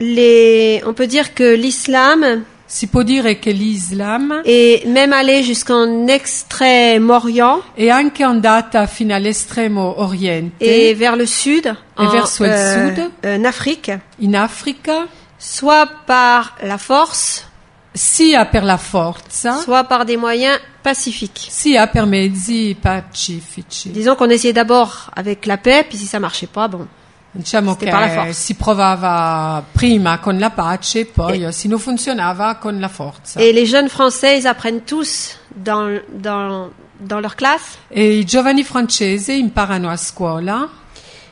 les, 0.00 0.82
on 0.84 0.92
peut 0.92 1.06
dire 1.06 1.32
que 1.34 1.54
l'islam 1.54 2.44
si 2.74 2.88
può 2.88 3.04
dire 3.04 3.38
che 3.38 3.52
l'Islam 3.52 4.42
est 4.44 4.84
même 4.86 5.12
allé 5.12 5.44
jusqu'en 5.44 6.08
Extrême-Orient 6.08 7.62
è 7.72 7.88
anche 7.88 8.24
andata 8.24 8.88
fino 8.88 9.14
all'estremo 9.14 10.00
oriente, 10.00 10.56
et 10.58 10.92
vers 10.94 11.14
le 11.14 11.24
sud, 11.24 11.72
en, 11.94 12.08
verso 12.08 12.44
il 12.44 12.52
sud. 12.52 13.10
en 13.24 13.44
Afrique, 13.44 13.96
in 14.20 14.34
Africa, 14.34 15.06
soit 15.38 15.86
par 16.04 16.56
la 16.62 16.76
force, 16.76 17.46
sia 17.92 18.44
per 18.46 18.64
la 18.64 18.76
forza, 18.76 19.60
soit 19.62 19.84
par 19.84 20.04
des 20.04 20.16
moyens 20.16 20.58
pacifiques. 20.82 21.46
sia 21.48 21.86
per 21.86 22.06
mezzi 22.06 22.74
pacifici. 22.74 23.90
Disons 23.90 24.16
qu'on 24.16 24.30
essayait 24.30 24.52
d'abord 24.52 25.12
avec 25.14 25.46
la 25.46 25.58
paix, 25.58 25.86
puis 25.88 25.96
si 25.96 26.06
ça 26.06 26.18
marchait 26.18 26.48
pas, 26.48 26.66
bon. 26.66 26.88
Diciamo 27.36 27.74
che 27.74 28.32
si 28.32 28.54
provava 28.54 29.64
prima 29.72 30.20
con 30.20 30.38
la 30.38 30.50
pace, 30.50 31.04
poi 31.06 31.52
se 31.52 31.66
non 31.66 31.80
funzionava 31.80 32.54
con 32.56 32.78
la 32.78 32.88
forza. 32.88 33.40
Et 33.40 33.52
les 33.52 33.66
jeunes 33.66 33.88
Français, 33.88 34.38
ils 34.38 34.46
apprennent 34.46 34.84
tous 34.84 35.36
dans, 35.48 36.00
dans, 36.12 36.70
dans 37.00 37.20
leur 37.20 37.34
classe? 37.34 37.78
E 37.88 38.18
i 38.18 38.24
giovani 38.24 38.62
francesi 38.62 39.36
imparano 39.36 39.90
a 39.90 39.96
scuola 39.96 40.68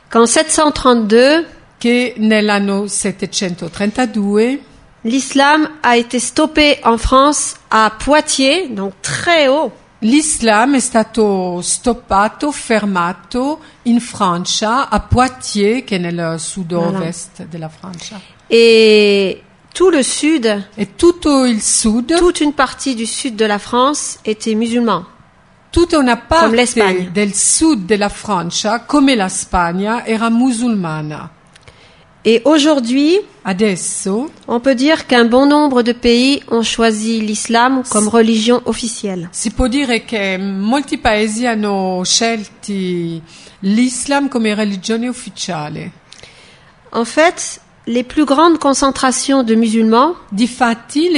qu'en 0.09 0.27
732, 0.27 1.47
che 1.77 2.15
nell'anno 2.17 2.87
732 2.87 4.59
l'islam 5.03 5.69
a 5.81 5.95
été 5.95 6.19
stoppé 6.19 6.79
en 6.83 6.97
France 6.97 7.55
à 7.69 7.91
Poitiers, 7.97 8.67
donc 8.67 8.93
très 9.01 9.47
haut. 9.47 9.71
l'Islam 10.03 10.75
è 10.75 10.79
stato 10.79 11.61
stoppato, 11.61 12.51
fermato 12.51 13.59
in 13.83 13.99
Francia, 13.99 14.89
a 14.89 14.99
Poitiers, 14.99 15.83
che 15.85 15.95
è 15.95 15.99
nel 15.99 16.39
sud-ovest 16.39 17.45
della 17.45 17.69
Francia. 17.69 18.19
Et 18.47 19.41
tout 19.73 19.91
le 19.91 20.03
sud, 20.03 20.67
E 20.75 20.95
tutto 20.95 21.45
il 21.45 21.61
sud, 21.61 22.17
toute 22.17 22.43
une 22.43 22.53
partie 22.53 22.95
du 22.95 23.05
sud 23.05 23.35
de 23.35 23.47
la 23.47 23.57
France 23.57 24.19
était 24.23 24.55
musulman. 24.55 25.05
tutta 25.69 25.97
una 25.97 26.17
parte 26.17 27.09
del 27.11 27.33
sud 27.33 27.85
della 27.85 28.09
Francia, 28.09 28.81
come 28.81 29.15
la 29.15 29.27
Spagna, 29.27 30.05
era 30.05 30.29
musulmana. 30.29 31.41
Et 32.25 32.41
aujourd'hui, 32.45 33.19
Adesso 33.45 34.29
on 34.47 34.61
peut 34.61 34.75
dire 34.75 35.05
qu'un 35.05 35.25
bon 35.25 35.45
nombre 35.45 35.81
de 35.83 35.91
pays 35.91 36.41
ont 36.49 36.63
choisi 36.63 37.19
l'islam 37.19 37.83
comme 37.89 38.07
religion 38.07 38.61
officielle. 38.65 39.27
si 39.31 39.51
può 39.51 39.67
dire 39.67 40.05
che 40.05 40.37
molti 40.37 40.97
paesi 40.97 41.45
hanno 41.45 42.01
scelti 42.05 43.21
l'Islam 43.63 44.29
come 44.29 44.53
religione 44.53 45.07
ufficiale. 45.07 45.91
En 46.91 47.05
fait, 47.05 47.59
les 47.87 48.03
plus 48.03 48.23
grandes 48.23 48.59
concentrations 48.59 49.43
de 49.43 49.55
musulmans 49.55 50.15
Difatti, 50.31 51.09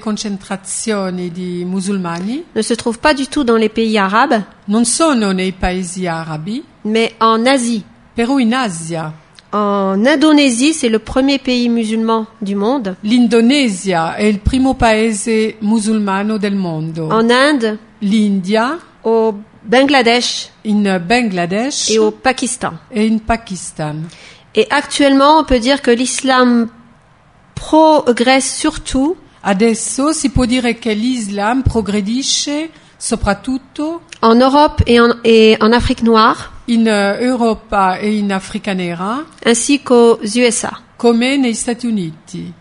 concentrazioni 0.00 1.30
di 1.30 1.64
musulmani 1.66 2.44
ne 2.54 2.62
se 2.62 2.74
trouvent 2.74 3.00
pas 3.00 3.12
du 3.12 3.26
tout 3.26 3.44
dans 3.44 3.56
les 3.56 3.68
pays 3.68 3.98
arabes, 3.98 4.42
non 4.68 4.84
sono 4.84 5.32
nei 5.32 5.52
paesi 5.52 6.06
arabi, 6.06 6.62
mais 6.84 7.12
en 7.20 7.44
Asie. 7.46 7.84
in 8.16 8.52
Asia. 8.52 9.12
En 9.52 10.04
Indonésie, 10.06 10.72
c'est 10.74 10.88
le 10.88 11.00
premier 11.00 11.38
pays 11.38 11.68
musulman 11.68 12.26
du 12.40 12.54
monde. 12.54 12.96
L'Indonesia 13.02 14.14
è 14.14 14.24
il 14.24 14.38
primo 14.40 14.74
paese 14.74 15.56
musulmano 15.60 16.38
del 16.38 16.54
mondo. 16.54 17.08
En 17.10 17.28
Inde, 17.30 17.78
L'India, 18.00 18.78
au 19.02 19.34
Bangladesh 19.62 20.50
in 20.64 20.98
Bangladesh 21.00 21.90
et 21.90 21.98
au 21.98 22.12
Pakistan. 22.12 22.78
e 22.94 23.04
in 23.04 23.18
Pakistan. 23.18 23.96
Et 24.54 24.66
actuellement, 24.70 25.38
on 25.40 25.44
peut 25.44 25.60
dire 25.60 25.82
que 25.82 25.90
l'islam 25.90 26.68
progresse 27.54 28.56
surtout 28.58 29.16
Adesso 29.42 30.12
si 30.12 30.28
può 30.30 30.44
dire 30.44 30.78
che 30.78 30.92
l'Islam 30.92 31.62
progredisce 31.62 32.70
soprattutto 32.98 34.02
en 34.20 34.34
Europe 34.34 34.82
et 34.86 35.00
en, 35.00 35.16
et 35.24 35.56
en 35.60 35.72
Afrique 35.72 36.02
noire, 36.02 36.52
in 36.70 36.86
eh, 36.86 37.18
Europa 37.20 37.98
e 37.98 38.16
in 38.18 38.30
Africa 38.32 38.72
Nera, 38.74 39.24
ainsi 39.44 39.80
qu'aux 39.80 40.18
USA. 40.36 40.72
come 40.96 41.36
negli 41.36 41.54
Stati 41.54 41.86
Uniti. 41.86 42.52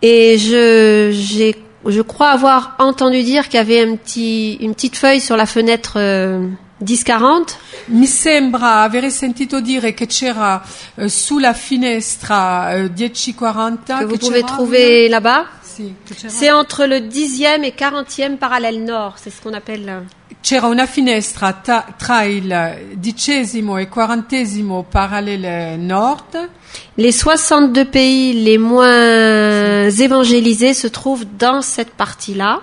Et 0.00 0.36
je, 0.38 1.52
je 1.86 2.00
crois 2.02 2.30
avoir 2.30 2.74
entendu 2.78 3.22
dire 3.22 3.44
qu'il 3.48 3.54
y 3.56 3.60
avait 3.60 3.80
un 3.80 3.96
petit, 3.96 4.54
une 4.60 4.74
petite 4.74 4.96
feuille 4.96 5.20
sur 5.20 5.36
la 5.36 5.46
fenêtre 5.46 5.94
euh, 5.96 6.48
1040 6.80 7.56
Mi 7.88 8.06
sembra 8.06 8.82
avere 8.82 9.10
sentito 9.10 9.60
dire 9.60 9.92
che 9.94 10.06
c'era 10.06 10.62
eh, 10.96 11.08
sulla 11.08 11.52
finestra 11.52 12.74
eh, 12.74 12.88
1040 12.90 13.98
que 14.00 14.04
vous 14.04 14.18
pouvez 14.18 14.42
trouver 14.42 15.08
là-bas. 15.08 15.46
c'era- 15.76 16.28
C'est 16.28 16.50
entre 16.50 16.86
le 16.86 16.98
10e 17.00 17.62
et 17.64 17.70
40e 17.72 18.36
parallèle 18.38 18.84
nord, 18.84 19.14
c'est 19.16 19.30
ce 19.30 19.40
qu'on 19.40 19.54
appelle. 19.54 20.02
C'era 20.42 20.66
una 20.66 20.86
finestra 20.86 21.52
ta- 21.52 21.86
tra 21.96 22.24
il 22.24 22.94
dicesimo 22.96 23.78
e 23.78 23.88
quarantesimo 23.88 24.84
parallele 24.90 25.76
nord. 25.76 26.48
Les 26.96 27.12
62 27.12 27.84
pays 27.86 28.42
les 28.42 28.58
moins 28.58 29.88
évangélisés 29.88 30.74
se 30.74 30.88
trouvent 30.88 31.24
dans 31.38 31.62
cette 31.62 31.92
partie-là. 31.94 32.60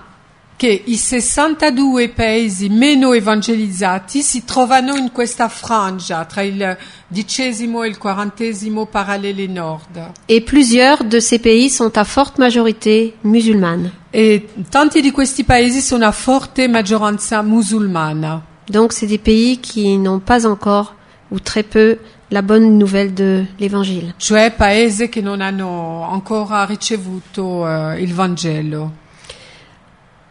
Che 0.59 0.83
i 0.87 0.97
62 0.97 2.09
paesi 2.09 2.67
meno 2.67 3.13
evangelizzati 3.13 4.21
si 4.21 4.43
trovano 4.43 4.93
in 4.97 5.13
questa 5.13 5.47
frangia 5.47 6.25
tra 6.25 6.41
il 6.41 6.77
dicesimo 7.07 7.83
e 7.83 7.87
il 7.87 7.97
quarantesimo 7.97 8.85
parallele 8.85 9.47
nord. 9.47 10.11
Et 10.27 10.41
plusieurs 10.41 11.05
de 11.05 11.21
ces 11.21 11.39
pays 11.39 11.69
sont 11.69 11.95
à 11.97 12.03
forte 12.03 12.39
majorité 12.39 13.13
musulmane. 13.21 13.89
E 14.11 14.49
tanti 14.69 14.99
di 14.99 15.11
questi 15.11 15.45
paesi 15.45 15.79
sono 15.79 16.05
a 16.05 16.11
forte 16.11 16.67
maggioranza 16.67 17.41
musulmana. 17.41 18.41
Donc 18.69 18.91
c'est 18.91 19.07
des 19.07 19.17
pays 19.17 19.59
qui 19.61 19.97
n'ont 19.97 20.19
pas 20.19 20.45
encore 20.45 20.93
ou 21.31 21.39
très 21.39 21.63
peu 21.63 21.99
la 22.31 22.41
bonne 22.41 22.77
nouvelle 22.77 23.13
de 23.13 23.45
l'évangile. 23.59 24.13
cioè 24.17 24.51
paesi 24.51 25.07
che 25.07 25.21
non 25.21 25.39
hanno 25.39 26.05
ancora 26.11 26.65
ricevuto 26.65 27.65
eh, 27.65 28.01
il 28.01 28.13
Vangelo. 28.13 29.07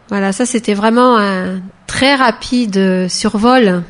Voilà, 0.08 0.32
ça 0.32 0.46
c'était 0.46 0.74
vraiment 0.74 1.18
un 1.18 1.60
très 1.86 2.14
rapide 2.14 3.08
survol 3.08 3.82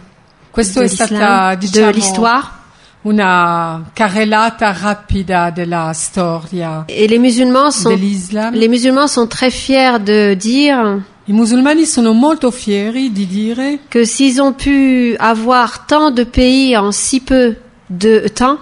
Questo 0.52 0.80
de 0.80 0.86
de 0.86 1.56
diciamo, 1.56 1.92
l'histoire. 1.92 2.58
una 3.02 3.90
carrellata 3.92 4.72
rapida 4.72 5.50
della 5.50 5.92
storia 5.94 6.84
Et 6.88 7.06
les 7.06 7.18
musulmans 7.18 7.70
sont 7.70 7.96
les 8.52 8.68
musulmans 8.68 9.06
sont 9.06 9.28
très 9.28 9.50
fiers 9.50 9.98
de 10.00 10.34
dire 10.34 11.00
I 11.28 11.32
musulmani 11.32 11.84
sono 11.84 12.14
molto 12.14 12.50
fieri 12.50 13.12
di 13.12 13.26
dire 13.26 13.80
que 13.90 14.06
s'ils 14.06 14.40
ont 14.40 14.54
pu 14.54 15.14
avoir 15.18 15.84
tant 15.84 16.10
de 16.10 16.24
pays 16.24 16.74
en 16.74 16.90
si 16.90 17.20
peu 17.20 17.54
de 17.90 18.28
temps, 18.34 18.58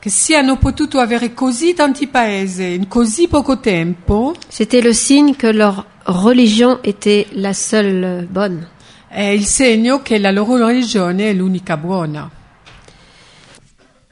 che 0.00 0.10
siano 0.10 0.56
potuto 0.56 0.98
avere 0.98 1.32
così 1.32 1.74
tanti 1.74 2.08
paesi 2.08 2.74
in 2.74 2.88
così 2.88 3.28
poco 3.28 3.60
tempo 3.60 4.34
c'était 4.48 4.82
le 4.82 4.92
signe 4.92 5.36
que 5.36 5.52
leur 5.52 5.86
religion 6.06 6.78
était 6.82 7.26
la 7.32 7.52
seule 7.52 8.26
bonne. 8.28 8.68
è 9.12 9.24
il 9.24 9.44
segno 9.44 10.00
che 10.00 10.18
la 10.18 10.30
loro 10.30 10.66
religione 10.66 11.28
è 11.28 11.32
l'unica 11.34 11.76
buona. 11.76 12.30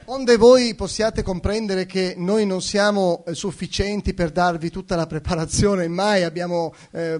Onde 0.05 0.37
voi 0.37 0.75
possiate 0.75 1.23
comprendere 1.23 1.87
che 1.87 2.13
noi 2.17 2.45
non 2.45 2.61
siamo 2.61 3.23
eh, 3.25 3.33
sufficienti 3.33 4.13
per 4.13 4.29
darvi 4.31 4.69
tutta 4.69 4.95
la 4.95 5.07
preparazione, 5.07 5.87
mai 5.87 6.23
abbiamo 6.23 6.73
eh, 6.91 7.19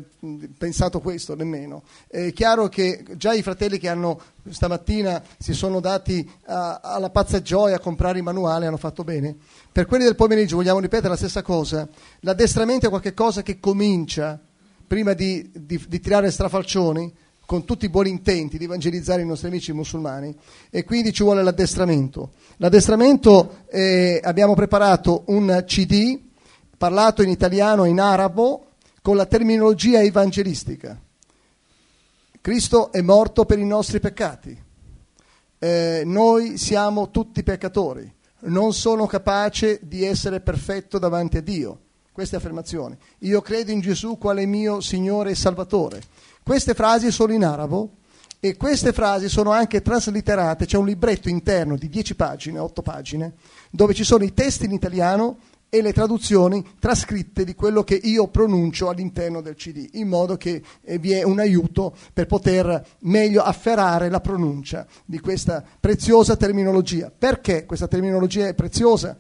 pensato 0.58 1.00
questo 1.00 1.34
nemmeno. 1.34 1.84
È 2.06 2.32
chiaro 2.34 2.68
che 2.68 3.04
già 3.16 3.34
i 3.34 3.42
fratelli 3.42 3.80
che 3.80 3.88
hanno 3.88 4.20
stamattina 4.48 5.24
si 5.40 5.54
sono 5.54 5.80
dati 5.80 6.30
a- 6.48 6.82
alla 6.84 7.10
pazza 7.10 7.42
gioia 7.42 7.78
a 7.78 7.80
comprare 7.80 8.20
i 8.20 8.24
manuali 8.24 8.66
hanno 8.68 8.78
fatto 8.78 9.04
bene. 9.04 9.38
Per 9.72 9.86
quelli 9.88 10.04
del 10.04 10.16
pomeriggio 10.16 10.58
vogliamo 10.58 10.82
ripetere 10.82 11.10
la 11.10 11.16
stessa 11.16 11.42
cosa. 11.42 11.88
L'addestramento 12.20 12.86
è 12.88 12.90
qualcosa 12.90 13.42
che 13.42 13.60
comincia 13.60 14.40
prima 14.92 15.14
di, 15.14 15.50
di- 15.54 15.82
di 15.88 16.02
tirare 16.02 16.30
strafalcioni 16.30 17.14
con 17.46 17.64
tutti 17.64 17.86
i 17.86 17.90
buoni 17.90 18.10
intenti 18.10 18.58
di 18.58 18.66
evangelizzare 18.66 19.22
i 19.22 19.26
nostri 19.26 19.48
amici 19.48 19.72
musulmani 19.72 20.36
e 20.70 20.84
quindi 20.84 21.14
ci 21.14 21.24
vuole 21.24 21.42
l'addestramento. 21.44 22.32
L'addestramento 22.58 23.64
eh, 23.70 24.20
abbiamo 24.22 24.54
preparato 24.54 25.24
un 25.28 25.64
CD 25.66 26.20
parlato 26.78 27.24
in 27.24 27.30
italiano 27.30 27.86
e 27.86 27.90
in 27.90 28.02
arabo 28.02 28.72
con 29.02 29.16
la 29.16 29.26
terminologia 29.28 30.02
evangelistica. 30.02 31.00
Cristo 32.42 32.92
è 32.92 33.00
morto 33.00 33.46
per 33.46 33.60
i 33.60 33.66
nostri 33.66 34.02
peccati. 34.02 34.62
Eh, 35.58 36.02
noi 36.04 36.58
siamo 36.58 37.12
tutti 37.12 37.44
peccatori. 37.44 38.14
Non 38.40 38.74
sono 38.74 39.06
capace 39.06 39.80
di 39.84 40.04
essere 40.04 40.42
perfetto 40.42 41.00
davanti 41.00 41.38
a 41.38 41.42
Dio. 41.42 41.80
Queste 42.12 42.36
affermazioni. 42.36 42.98
Io 43.20 43.42
credo 43.42 43.72
in 43.72 43.80
Gesù 43.80 44.18
quale 44.18 44.46
mio 44.46 44.82
Signore 44.82 45.32
e 45.32 45.36
Salvatore. 45.36 46.02
Queste 46.44 46.74
frasi 46.74 47.10
sono 47.10 47.32
in 47.32 47.46
arabo 47.46 47.92
e 48.40 48.58
queste 48.58 48.92
frasi 48.92 49.30
sono 49.30 49.52
anche 49.52 49.82
traslitterate. 49.82 50.66
C'è 50.66 50.78
un 50.78 50.88
libretto 50.88 51.30
interno 51.30 51.78
di 51.78 51.88
10 51.88 52.16
pagine, 52.16 52.60
8 52.60 52.82
pagine, 52.82 53.34
dove 53.70 53.94
ci 53.94 54.04
sono 54.04 54.26
i 54.26 54.34
testi 54.34 54.66
in 54.66 54.74
italiano 54.74 55.38
e 55.70 55.82
le 55.82 55.94
traduzioni 55.94 56.62
trascritte 56.80 57.46
di 57.46 57.56
quello 57.56 57.86
che 57.86 57.96
io 57.96 58.28
pronuncio 58.28 58.90
all'interno 58.90 59.40
del 59.40 59.56
CD, 59.56 59.88
in 59.94 60.10
modo 60.10 60.36
che 60.36 60.62
eh, 60.82 60.98
vi 60.98 61.14
è 61.14 61.24
un 61.24 61.40
aiuto 61.40 61.96
per 62.12 62.26
poter 62.26 62.86
meglio 63.04 63.42
afferrare 63.42 64.10
la 64.10 64.20
pronuncia 64.20 64.86
di 65.06 65.20
questa 65.22 65.64
preziosa 65.80 66.36
terminologia. 66.36 67.10
Perché 67.18 67.66
questa 67.66 67.88
terminologia 67.88 68.48
è 68.48 68.54
preziosa? 68.54 69.18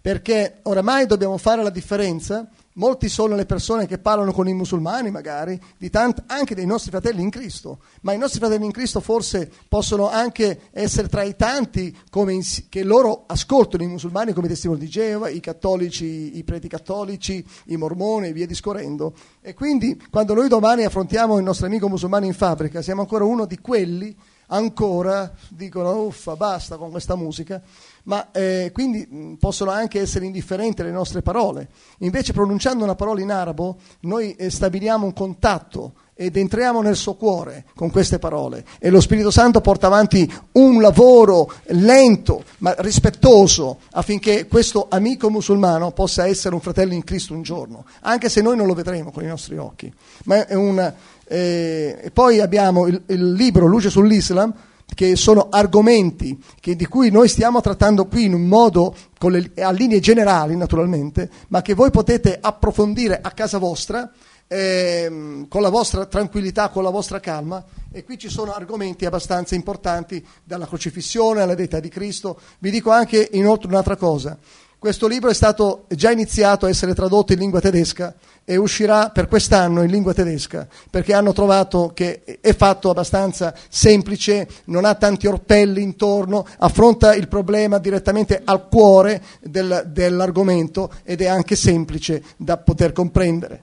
Perché 0.00 0.60
oramai 0.62 1.06
dobbiamo 1.06 1.36
fare 1.36 1.62
la 1.62 1.70
differenza. 1.70 2.48
Molti 2.74 3.08
sono 3.08 3.34
le 3.34 3.44
persone 3.44 3.88
che 3.88 3.98
parlano 3.98 4.32
con 4.32 4.46
i 4.46 4.54
musulmani, 4.54 5.10
magari, 5.10 5.60
di 5.76 5.90
tant- 5.90 6.22
anche 6.26 6.54
dei 6.54 6.64
nostri 6.64 6.92
fratelli 6.92 7.22
in 7.22 7.30
Cristo, 7.30 7.80
ma 8.02 8.12
i 8.12 8.18
nostri 8.18 8.38
fratelli 8.38 8.64
in 8.66 8.70
Cristo 8.70 9.00
forse 9.00 9.50
possono 9.66 10.08
anche 10.08 10.60
essere 10.70 11.08
tra 11.08 11.24
i 11.24 11.34
tanti 11.34 11.96
ins- 12.28 12.66
che 12.68 12.84
loro 12.84 13.24
ascoltano 13.26 13.82
i 13.82 13.88
musulmani 13.88 14.32
come 14.32 14.46
testimoni 14.46 14.78
di 14.78 14.88
Geova, 14.88 15.28
i 15.28 15.40
cattolici, 15.40 16.38
i 16.38 16.44
preti 16.44 16.68
cattolici, 16.68 17.44
i 17.66 17.76
mormoni 17.76 18.28
e 18.28 18.32
via 18.32 18.46
discorrendo. 18.46 19.12
E 19.40 19.54
quindi 19.54 20.00
quando 20.08 20.34
noi 20.34 20.46
domani 20.46 20.84
affrontiamo 20.84 21.36
il 21.36 21.42
nostro 21.42 21.66
amico 21.66 21.88
musulmano 21.88 22.26
in 22.26 22.34
fabbrica, 22.34 22.80
siamo 22.80 23.00
ancora 23.00 23.24
uno 23.24 23.44
di 23.44 23.58
quelli 23.58 24.16
ancora 24.48 25.32
dicono 25.48 26.02
uffa 26.02 26.36
basta 26.36 26.76
con 26.76 26.90
questa 26.90 27.16
musica. 27.16 27.60
Ma 28.04 28.30
eh, 28.32 28.70
quindi 28.72 29.06
mh, 29.06 29.34
possono 29.34 29.70
anche 29.70 30.00
essere 30.00 30.24
indifferenti 30.24 30.82
le 30.82 30.90
nostre 30.90 31.22
parole. 31.22 31.68
Invece 31.98 32.32
pronunciando 32.32 32.84
una 32.84 32.94
parola 32.94 33.20
in 33.20 33.30
arabo 33.30 33.76
noi 34.00 34.34
eh, 34.34 34.50
stabiliamo 34.50 35.04
un 35.04 35.12
contatto 35.12 35.92
ed 36.20 36.36
entriamo 36.36 36.82
nel 36.82 36.96
suo 36.96 37.14
cuore 37.14 37.66
con 37.76 37.90
queste 37.90 38.18
parole. 38.18 38.64
E 38.80 38.90
lo 38.90 39.00
Spirito 39.00 39.30
Santo 39.30 39.60
porta 39.60 39.86
avanti 39.86 40.28
un 40.52 40.80
lavoro 40.80 41.52
lento 41.66 42.42
ma 42.58 42.74
rispettoso 42.78 43.78
affinché 43.92 44.48
questo 44.48 44.88
amico 44.90 45.30
musulmano 45.30 45.92
possa 45.92 46.26
essere 46.26 46.56
un 46.56 46.60
fratello 46.60 46.92
in 46.92 47.04
Cristo 47.04 47.34
un 47.34 47.42
giorno 47.42 47.84
anche 48.00 48.28
se 48.28 48.40
noi 48.40 48.56
non 48.56 48.66
lo 48.66 48.74
vedremo 48.74 49.12
con 49.12 49.22
i 49.22 49.28
nostri 49.28 49.58
occhi. 49.58 49.92
Ma 50.24 50.44
è 50.44 50.54
una 50.54 50.92
eh, 51.28 51.98
e 52.02 52.10
poi 52.10 52.40
abbiamo 52.40 52.86
il, 52.86 53.02
il 53.06 53.32
libro 53.32 53.66
Luce 53.66 53.90
sull'Islam, 53.90 54.54
che 54.94 55.16
sono 55.16 55.48
argomenti 55.50 56.42
che, 56.60 56.74
di 56.74 56.86
cui 56.86 57.10
noi 57.10 57.28
stiamo 57.28 57.60
trattando 57.60 58.06
qui 58.06 58.24
in 58.24 58.34
un 58.34 58.46
modo, 58.46 58.94
le, 59.20 59.52
a 59.58 59.70
linee 59.70 60.00
generali 60.00 60.56
naturalmente, 60.56 61.30
ma 61.48 61.62
che 61.62 61.74
voi 61.74 61.90
potete 61.90 62.38
approfondire 62.40 63.20
a 63.22 63.30
casa 63.30 63.58
vostra 63.58 64.10
eh, 64.48 65.46
con 65.48 65.62
la 65.62 65.68
vostra 65.68 66.06
tranquillità, 66.06 66.70
con 66.70 66.82
la 66.82 66.90
vostra 66.90 67.20
calma. 67.20 67.62
E 67.92 68.02
qui 68.02 68.18
ci 68.18 68.28
sono 68.28 68.52
argomenti 68.52 69.04
abbastanza 69.04 69.54
importanti, 69.54 70.24
dalla 70.42 70.66
crocifissione 70.66 71.42
alla 71.42 71.54
deità 71.54 71.80
di 71.80 71.88
Cristo. 71.88 72.40
Vi 72.58 72.70
dico 72.70 72.90
anche 72.90 73.28
inoltre 73.32 73.68
un'altra 73.68 73.96
cosa. 73.96 74.36
Questo 74.80 75.08
libro 75.08 75.28
è 75.28 75.34
stato 75.34 75.86
già 75.88 76.12
iniziato 76.12 76.64
a 76.64 76.68
essere 76.68 76.94
tradotto 76.94 77.32
in 77.32 77.40
lingua 77.40 77.58
tedesca 77.58 78.14
e 78.44 78.56
uscirà 78.56 79.10
per 79.10 79.26
quest'anno 79.26 79.82
in 79.82 79.90
lingua 79.90 80.14
tedesca, 80.14 80.68
perché 80.88 81.14
hanno 81.14 81.32
trovato 81.32 81.90
che 81.92 82.22
è 82.40 82.54
fatto 82.54 82.88
abbastanza 82.88 83.52
semplice, 83.68 84.46
non 84.66 84.84
ha 84.84 84.94
tanti 84.94 85.26
orpelli 85.26 85.82
intorno, 85.82 86.46
affronta 86.58 87.12
il 87.16 87.26
problema 87.26 87.78
direttamente 87.78 88.40
al 88.44 88.68
cuore 88.68 89.20
del, 89.40 89.82
dell'argomento 89.88 90.92
ed 91.02 91.22
è 91.22 91.26
anche 91.26 91.56
semplice 91.56 92.22
da 92.36 92.56
poter 92.56 92.92
comprendere. 92.92 93.62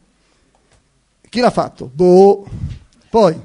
Chi 1.29 1.39
l'ha 1.39 1.49
fatto? 1.49 1.89
Boh. 1.93 2.45
Poi, 3.09 3.41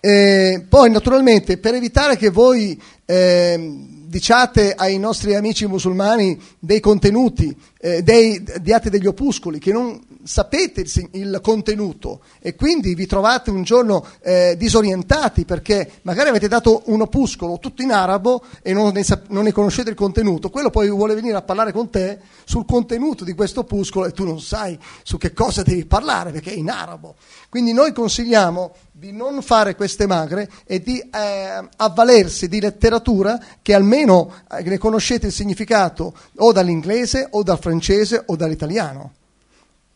eh, 0.00 0.66
poi 0.68 0.90
naturalmente, 0.90 1.56
per 1.56 1.72
evitare 1.72 2.18
che 2.18 2.28
voi 2.28 2.78
eh, 3.06 3.96
diciate 4.08 4.72
ai 4.74 4.98
nostri 4.98 5.34
amici 5.34 5.66
musulmani 5.66 6.40
dei 6.58 6.80
contenuti, 6.80 7.54
eh, 7.78 8.02
dei, 8.02 8.42
diate 8.60 8.88
degli 8.88 9.06
opuscoli, 9.06 9.58
che 9.58 9.70
non 9.70 10.02
sapete 10.24 10.80
il, 10.80 11.08
il, 11.12 11.38
contenuto 11.42 12.20
e 12.40 12.54
quindi 12.54 12.94
vi 12.94 13.06
trovate 13.06 13.50
un 13.50 13.62
giorno 13.62 14.04
eh, 14.22 14.56
disorientati 14.58 15.44
perché 15.44 15.90
magari 16.02 16.30
avete 16.30 16.48
dato 16.48 16.82
un 16.86 17.02
opuscolo 17.02 17.58
tutto 17.58 17.82
in 17.82 17.92
arabo 17.92 18.42
e 18.62 18.72
non 18.72 18.92
ne, 18.92 19.04
non 19.28 19.44
ne, 19.44 19.52
conoscete 19.52 19.90
il 19.90 19.96
contenuto, 19.96 20.50
quello 20.50 20.70
poi 20.70 20.88
vuole 20.90 21.14
venire 21.14 21.36
a 21.36 21.42
parlare 21.42 21.72
con 21.72 21.90
te 21.90 22.18
sul 22.44 22.64
contenuto 22.64 23.24
di 23.24 23.34
questo 23.34 23.60
opuscolo 23.60 24.06
e 24.06 24.12
tu 24.12 24.24
non 24.24 24.40
sai 24.40 24.78
su 25.02 25.18
che 25.18 25.32
cosa 25.34 25.62
devi 25.62 25.84
parlare 25.84 26.32
perché 26.32 26.50
è 26.50 26.56
in 26.56 26.70
arabo. 26.70 27.14
Quindi 27.50 27.72
noi 27.72 27.92
consigliamo 27.92 28.72
di 28.98 29.12
non 29.12 29.42
fare 29.42 29.76
queste 29.76 30.08
magre 30.08 30.50
e 30.66 30.82
di 30.82 30.98
eh, 30.98 31.68
avvalersi 31.76 32.48
di 32.48 32.60
letteratura 32.60 33.38
che 33.62 33.72
almeno 33.72 34.32
eh, 34.50 34.62
ne 34.62 34.76
conoscete 34.76 35.28
il 35.28 35.32
significato 35.32 36.12
o 36.38 36.50
dall'inglese 36.50 37.28
o 37.30 37.44
dal 37.44 37.60
francese 37.60 38.24
o 38.26 38.34
dall'italiano. 38.34 39.12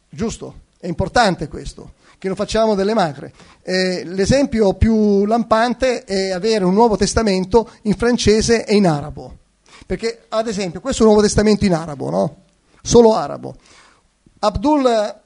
Giusto? 0.09 0.61
È 0.79 0.87
importante 0.87 1.49
questo, 1.49 1.95
che 2.17 2.29
non 2.29 2.37
facciamo 2.37 2.77
delle 2.77 2.95
magre. 2.95 3.33
Eh, 3.63 4.05
l'esempio 4.05 4.75
più 4.75 5.25
lampante 5.25 6.05
è 6.05 6.31
avere 6.31 6.65
un 6.65 6.75
Nuovo 6.75 6.97
Testamento 6.97 7.71
in 7.83 7.95
francese 7.95 8.65
e 8.65 8.77
in 8.77 8.87
arabo. 8.87 9.37
Perché, 9.85 10.27
ad 10.29 10.47
esempio, 10.47 10.81
questo 10.81 11.03
è 11.03 11.07
un 11.07 11.13
Nuovo 11.13 11.27
Testamento 11.27 11.65
in 11.65 11.75
arabo, 11.75 12.09
no? 12.09 12.37
Solo 12.81 13.17
arabo. 13.17 13.57
Abdul 14.39 15.22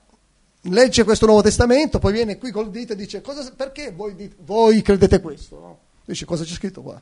legge 0.73 1.05
questo 1.05 1.27
Nuovo 1.27 1.43
Testamento, 1.43 1.99
poi 1.99 2.13
viene 2.13 2.39
qui 2.39 2.51
col 2.51 2.71
dito 2.71 2.93
e 2.93 2.97
dice 2.97 3.21
cosa, 3.21 3.51
perché 3.55 3.93
voi, 3.93 4.35
voi 4.45 4.83
credete 4.83 5.21
questo? 5.21 5.59
No? 5.59 5.79
Dice 6.05 6.25
cosa 6.25 6.45
c'è 6.45 6.53
scritto 6.53 6.83
qua? 6.83 7.01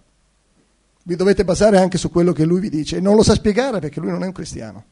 Vi 1.07 1.17
dovete 1.17 1.45
basare 1.45 1.79
anche 1.79 1.99
su 1.99 2.11
quello 2.11 2.33
che 2.33 2.45
lui 2.45 2.61
vi 2.61 2.71
dice 2.71 2.97
e 2.97 3.01
non 3.01 3.17
lo 3.17 3.23
sa 3.23 3.35
spiegare 3.35 3.79
perché 3.79 4.01
lui 4.01 4.11
non 4.11 4.23
è 4.23 4.27
un 4.27 4.33
cristiano. 4.33 4.85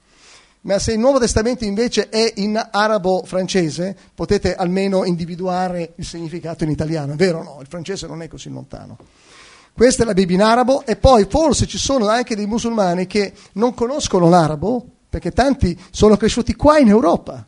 Ma 0.63 0.79
se 0.79 0.93
il 0.93 0.99
Nuovo 0.99 1.19
Testamento 1.19 1.65
invece 1.65 2.09
è 2.09 2.35
in 2.37 2.61
arabo 2.71 3.25
francese, 3.25 3.97
potete 4.15 4.55
almeno 4.55 5.05
individuare 5.05 5.95
il 5.97 6.05
significato 6.05 6.63
in 6.63 6.71
italiano, 6.71 7.15
è 7.15 7.17
vero 7.17 7.41
o 7.41 7.43
no? 7.43 7.59
Il 7.61 7.67
francese 7.67 8.07
non 8.07 8.23
è 8.23 8.29
così 8.29 8.49
lontano. 8.49 8.97
Questa 9.73 10.03
è 10.03 10.07
la 10.07 10.13
Bibbia 10.13 10.37
in 10.37 10.43
arabo 10.43 10.85
e 10.85 10.97
poi 10.97 11.27
forse 11.29 11.67
ci 11.67 11.79
sono 11.79 12.09
anche 12.09 12.37
dei 12.37 12.47
musulmani 12.47 13.07
che 13.07 13.33
non 13.55 13.75
conoscono 13.75 14.29
l'arabo, 14.29 14.87
perché 15.09 15.33
tanti 15.33 15.77
sono 15.91 16.17
cresciuti 16.17 16.55
qua 16.55 16.79
in 16.79 16.89
Europa 16.89 17.47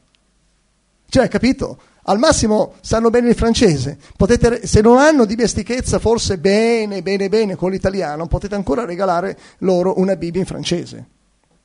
cioè, 1.09 1.29
capito? 1.29 1.79
Al 2.07 2.19
massimo 2.19 2.75
sanno 2.83 3.09
bene 3.09 3.31
il 3.31 3.35
francese, 3.35 3.97
potete, 4.17 4.67
se 4.67 4.83
non 4.83 4.99
hanno 4.99 5.25
dimestichezza 5.25 5.99
forse 5.99 6.37
bene, 6.37 7.01
bene, 7.01 7.31
bene 7.31 7.57
con 7.57 7.71
l'italiano, 7.71 8.27
potete 8.27 8.55
ancora 8.55 8.85
regalare 8.85 9.38
loro 9.59 9.99
una 9.99 10.17
Bibbia 10.17 10.40
in 10.40 10.47
francese. 10.47 11.07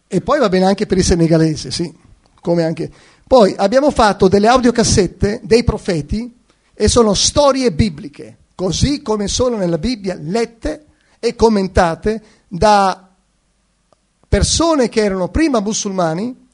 E 0.07 0.21
poi 0.21 0.39
va 0.39 0.47
bene 0.47 0.65
anche 0.65 0.85
per 0.85 0.97
i 0.97 1.03
senegalesi, 1.03 1.71
sì, 1.71 1.93
come 2.41 2.63
anche... 2.63 2.89
Poi 3.27 3.53
abbiamo 3.57 3.91
fatto 3.91 4.27
delle 4.27 4.47
audiocassette 4.47 5.41
dei 5.43 5.63
profeti 5.63 6.35
e 6.73 6.87
sono 6.87 7.13
storie 7.13 7.71
bibliche, 7.73 8.37
così 8.55 9.01
come 9.01 9.27
sono 9.27 9.57
nella 9.57 9.77
Bibbia, 9.77 10.17
lette 10.19 10.85
e 11.19 11.35
commentate 11.35 12.21
da 12.47 13.09
persone 14.27 14.89
che 14.89 15.03
erano 15.03 15.27
prima 15.27 15.59
musulmani 15.59 16.47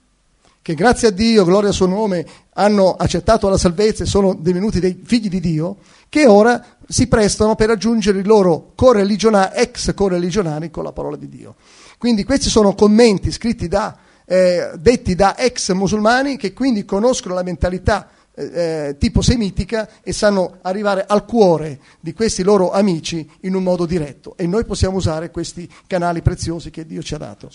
che 0.65 0.73
grazie 0.73 1.09
a 1.09 1.11
Dio, 1.11 1.45
gloria 1.45 1.69
al 1.69 1.75
suo 1.75 1.85
nome, 1.85 2.25
hanno 2.57 2.93
accettato 2.93 3.49
la 3.49 3.57
salvezza 3.57 4.03
e 4.03 4.07
sono 4.07 4.33
divenuti 4.33 4.79
dei 4.79 5.01
figli 5.03 5.29
di 5.29 5.39
Dio, 5.39 5.77
che 6.09 6.25
ora 6.25 6.63
si 6.87 7.07
prestano 7.07 7.55
per 7.55 7.69
aggiungere 7.69 8.19
i 8.19 8.23
loro 8.23 8.73
ex 8.75 9.93
correligionari 9.93 10.69
con 10.69 10.83
la 10.83 10.91
parola 10.91 11.17
di 11.17 11.27
Dio. 11.27 11.55
Quindi 11.97 12.23
questi 12.23 12.49
sono 12.49 12.73
commenti 12.73 13.31
scritti 13.31 13.67
da, 13.67 13.97
eh, 14.25 14.71
detti 14.77 15.15
da 15.15 15.37
ex 15.37 15.71
musulmani 15.71 16.37
che 16.37 16.53
quindi 16.53 16.85
conoscono 16.85 17.33
la 17.33 17.43
mentalità 17.43 18.09
eh, 18.37 18.43
eh, 18.43 18.97
tipo 18.97 19.21
semitica 19.21 19.89
e 20.03 20.11
sanno 20.11 20.57
arrivare 20.61 21.05
al 21.07 21.25
cuore 21.25 21.79
di 21.99 22.13
questi 22.13 22.43
loro 22.43 22.71
amici 22.71 23.29
in 23.41 23.55
un 23.55 23.63
modo 23.63 23.85
diretto. 23.85 24.35
E 24.37 24.45
noi 24.45 24.65
possiamo 24.65 24.97
usare 24.97 25.31
questi 25.31 25.69
canali 25.87 26.21
preziosi 26.21 26.69
che 26.69 26.85
Dio 26.85 27.01
ci 27.01 27.15
ha 27.15 27.17
dato. 27.17 27.49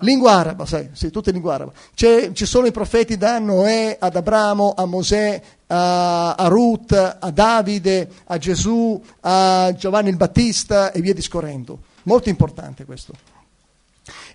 Lingua 0.00 0.32
araba, 0.32 0.66
sai, 0.66 0.90
sì, 0.92 1.10
tutte 1.10 1.28
in 1.28 1.34
lingua 1.34 1.54
araba. 1.54 1.72
C'è, 1.94 2.32
ci 2.32 2.46
sono 2.46 2.66
i 2.66 2.72
profeti 2.72 3.16
da 3.16 3.38
Noè, 3.38 3.96
ad 4.00 4.16
Abramo, 4.16 4.74
a 4.76 4.84
Mosè, 4.86 5.42
a, 5.66 6.34
a 6.34 6.48
Ruth, 6.48 6.92
a 6.92 7.30
Davide, 7.30 8.08
a 8.24 8.38
Gesù, 8.38 9.02
a 9.20 9.72
Giovanni 9.76 10.10
il 10.10 10.16
Battista 10.16 10.92
e 10.92 11.00
via 11.00 11.14
discorrendo. 11.14 11.78
Molto 12.04 12.28
importante 12.28 12.84
questo. 12.84 13.12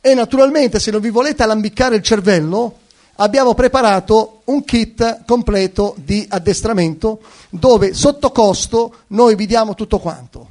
E 0.01 0.13
naturalmente, 0.13 0.79
se 0.79 0.91
non 0.91 1.01
vi 1.01 1.09
volete 1.09 1.43
alambiccare 1.43 1.95
il 1.95 2.01
cervello, 2.01 2.79
abbiamo 3.15 3.53
preparato 3.53 4.41
un 4.45 4.63
kit 4.63 5.25
completo 5.25 5.95
di 5.97 6.25
addestramento 6.29 7.21
dove 7.49 7.93
sotto 7.93 8.31
costo 8.31 8.95
noi 9.07 9.35
vi 9.35 9.45
diamo 9.45 9.75
tutto 9.75 9.99
quanto. 9.99 10.48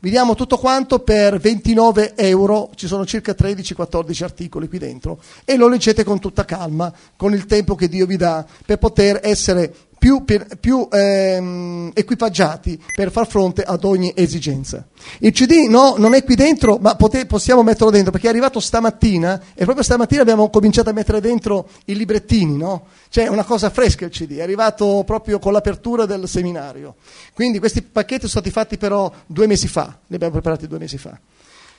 Vi 0.00 0.10
diamo 0.10 0.36
tutto 0.36 0.58
quanto 0.58 1.00
per 1.00 1.38
29 1.38 2.14
euro, 2.14 2.70
ci 2.76 2.86
sono 2.86 3.04
circa 3.04 3.34
13-14 3.36 4.22
articoli 4.22 4.68
qui 4.68 4.78
dentro 4.78 5.20
e 5.44 5.56
lo 5.56 5.66
leggete 5.66 6.04
con 6.04 6.20
tutta 6.20 6.44
calma, 6.44 6.92
con 7.16 7.34
il 7.34 7.46
tempo 7.46 7.74
che 7.74 7.88
Dio 7.88 8.06
vi 8.06 8.16
dà 8.16 8.46
per 8.64 8.78
poter 8.78 9.18
essere 9.24 9.74
più, 9.98 10.24
più 10.24 10.88
ehm, 10.90 11.90
equipaggiati 11.92 12.80
per 12.94 13.10
far 13.10 13.26
fronte 13.26 13.62
ad 13.62 13.84
ogni 13.84 14.12
esigenza. 14.14 14.86
Il 15.18 15.32
CD 15.32 15.66
no, 15.68 15.96
non 15.98 16.14
è 16.14 16.22
qui 16.24 16.36
dentro, 16.36 16.78
ma 16.80 16.94
pote, 16.94 17.26
possiamo 17.26 17.62
metterlo 17.62 17.90
dentro 17.90 18.12
perché 18.12 18.28
è 18.28 18.30
arrivato 18.30 18.60
stamattina 18.60 19.42
e 19.54 19.64
proprio 19.64 19.82
stamattina 19.82 20.22
abbiamo 20.22 20.48
cominciato 20.50 20.90
a 20.90 20.92
mettere 20.92 21.20
dentro 21.20 21.68
i 21.86 21.96
librettini, 21.96 22.56
no? 22.56 22.86
Cioè 23.08 23.26
una 23.28 23.44
cosa 23.44 23.70
fresca 23.70 24.04
il 24.04 24.10
CD, 24.10 24.36
è 24.36 24.42
arrivato 24.42 25.02
proprio 25.04 25.38
con 25.38 25.52
l'apertura 25.52 26.06
del 26.06 26.28
seminario. 26.28 26.94
Quindi 27.34 27.58
questi 27.58 27.82
pacchetti 27.82 28.28
sono 28.28 28.30
stati 28.30 28.50
fatti 28.50 28.78
però 28.78 29.12
due 29.26 29.46
mesi 29.46 29.66
fa, 29.66 29.98
li 30.06 30.14
abbiamo 30.14 30.32
preparati 30.32 30.66
due 30.66 30.78
mesi 30.78 30.98
fa. 30.98 31.18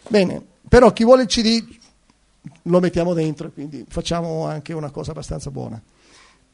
Bene, 0.08 0.42
però 0.68 0.92
chi 0.92 1.04
vuole 1.04 1.24
il 1.24 1.28
CD 1.28 1.78
lo 2.64 2.80
mettiamo 2.80 3.14
dentro 3.14 3.52
quindi 3.52 3.86
facciamo 3.88 4.46
anche 4.46 4.74
una 4.74 4.90
cosa 4.90 5.12
abbastanza 5.12 5.50
buona. 5.50 5.82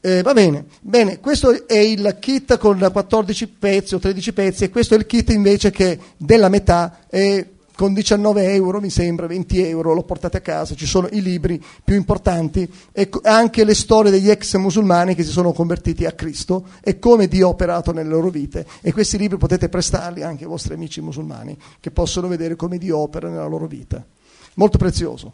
Eh, 0.06 0.22
va 0.22 0.34
bene, 0.34 0.66
bene, 0.82 1.18
questo 1.18 1.66
è 1.66 1.78
il 1.78 2.18
kit 2.20 2.58
con 2.58 2.78
14 2.78 3.48
pezzi 3.48 3.96
o 3.96 3.98
13 3.98 4.32
pezzi 4.32 4.62
e 4.62 4.70
questo 4.70 4.94
è 4.94 4.98
il 4.98 5.04
kit 5.04 5.30
invece 5.30 5.72
che 5.72 5.98
della 6.16 6.48
metà 6.48 6.98
è 7.08 7.44
con 7.74 7.92
19 7.92 8.52
euro, 8.52 8.80
mi 8.80 8.88
sembra, 8.88 9.26
20 9.26 9.64
euro, 9.64 9.94
lo 9.94 10.04
portate 10.04 10.36
a 10.36 10.40
casa, 10.42 10.76
ci 10.76 10.86
sono 10.86 11.08
i 11.10 11.20
libri 11.20 11.60
più 11.82 11.96
importanti 11.96 12.72
e 12.92 13.10
anche 13.24 13.64
le 13.64 13.74
storie 13.74 14.12
degli 14.12 14.30
ex 14.30 14.54
musulmani 14.58 15.16
che 15.16 15.24
si 15.24 15.32
sono 15.32 15.50
convertiti 15.50 16.04
a 16.04 16.12
Cristo 16.12 16.68
e 16.84 17.00
come 17.00 17.26
Dio 17.26 17.48
ha 17.48 17.50
operato 17.50 17.90
nelle 17.90 18.08
loro 18.08 18.30
vite 18.30 18.64
e 18.82 18.92
questi 18.92 19.18
libri 19.18 19.38
potete 19.38 19.68
prestarli 19.68 20.22
anche 20.22 20.44
ai 20.44 20.50
vostri 20.50 20.74
amici 20.74 21.00
musulmani 21.00 21.58
che 21.80 21.90
possono 21.90 22.28
vedere 22.28 22.54
come 22.54 22.78
Dio 22.78 22.96
opera 22.96 23.28
nella 23.28 23.46
loro 23.46 23.66
vita. 23.66 24.06
Molto 24.54 24.78
prezioso. 24.78 25.32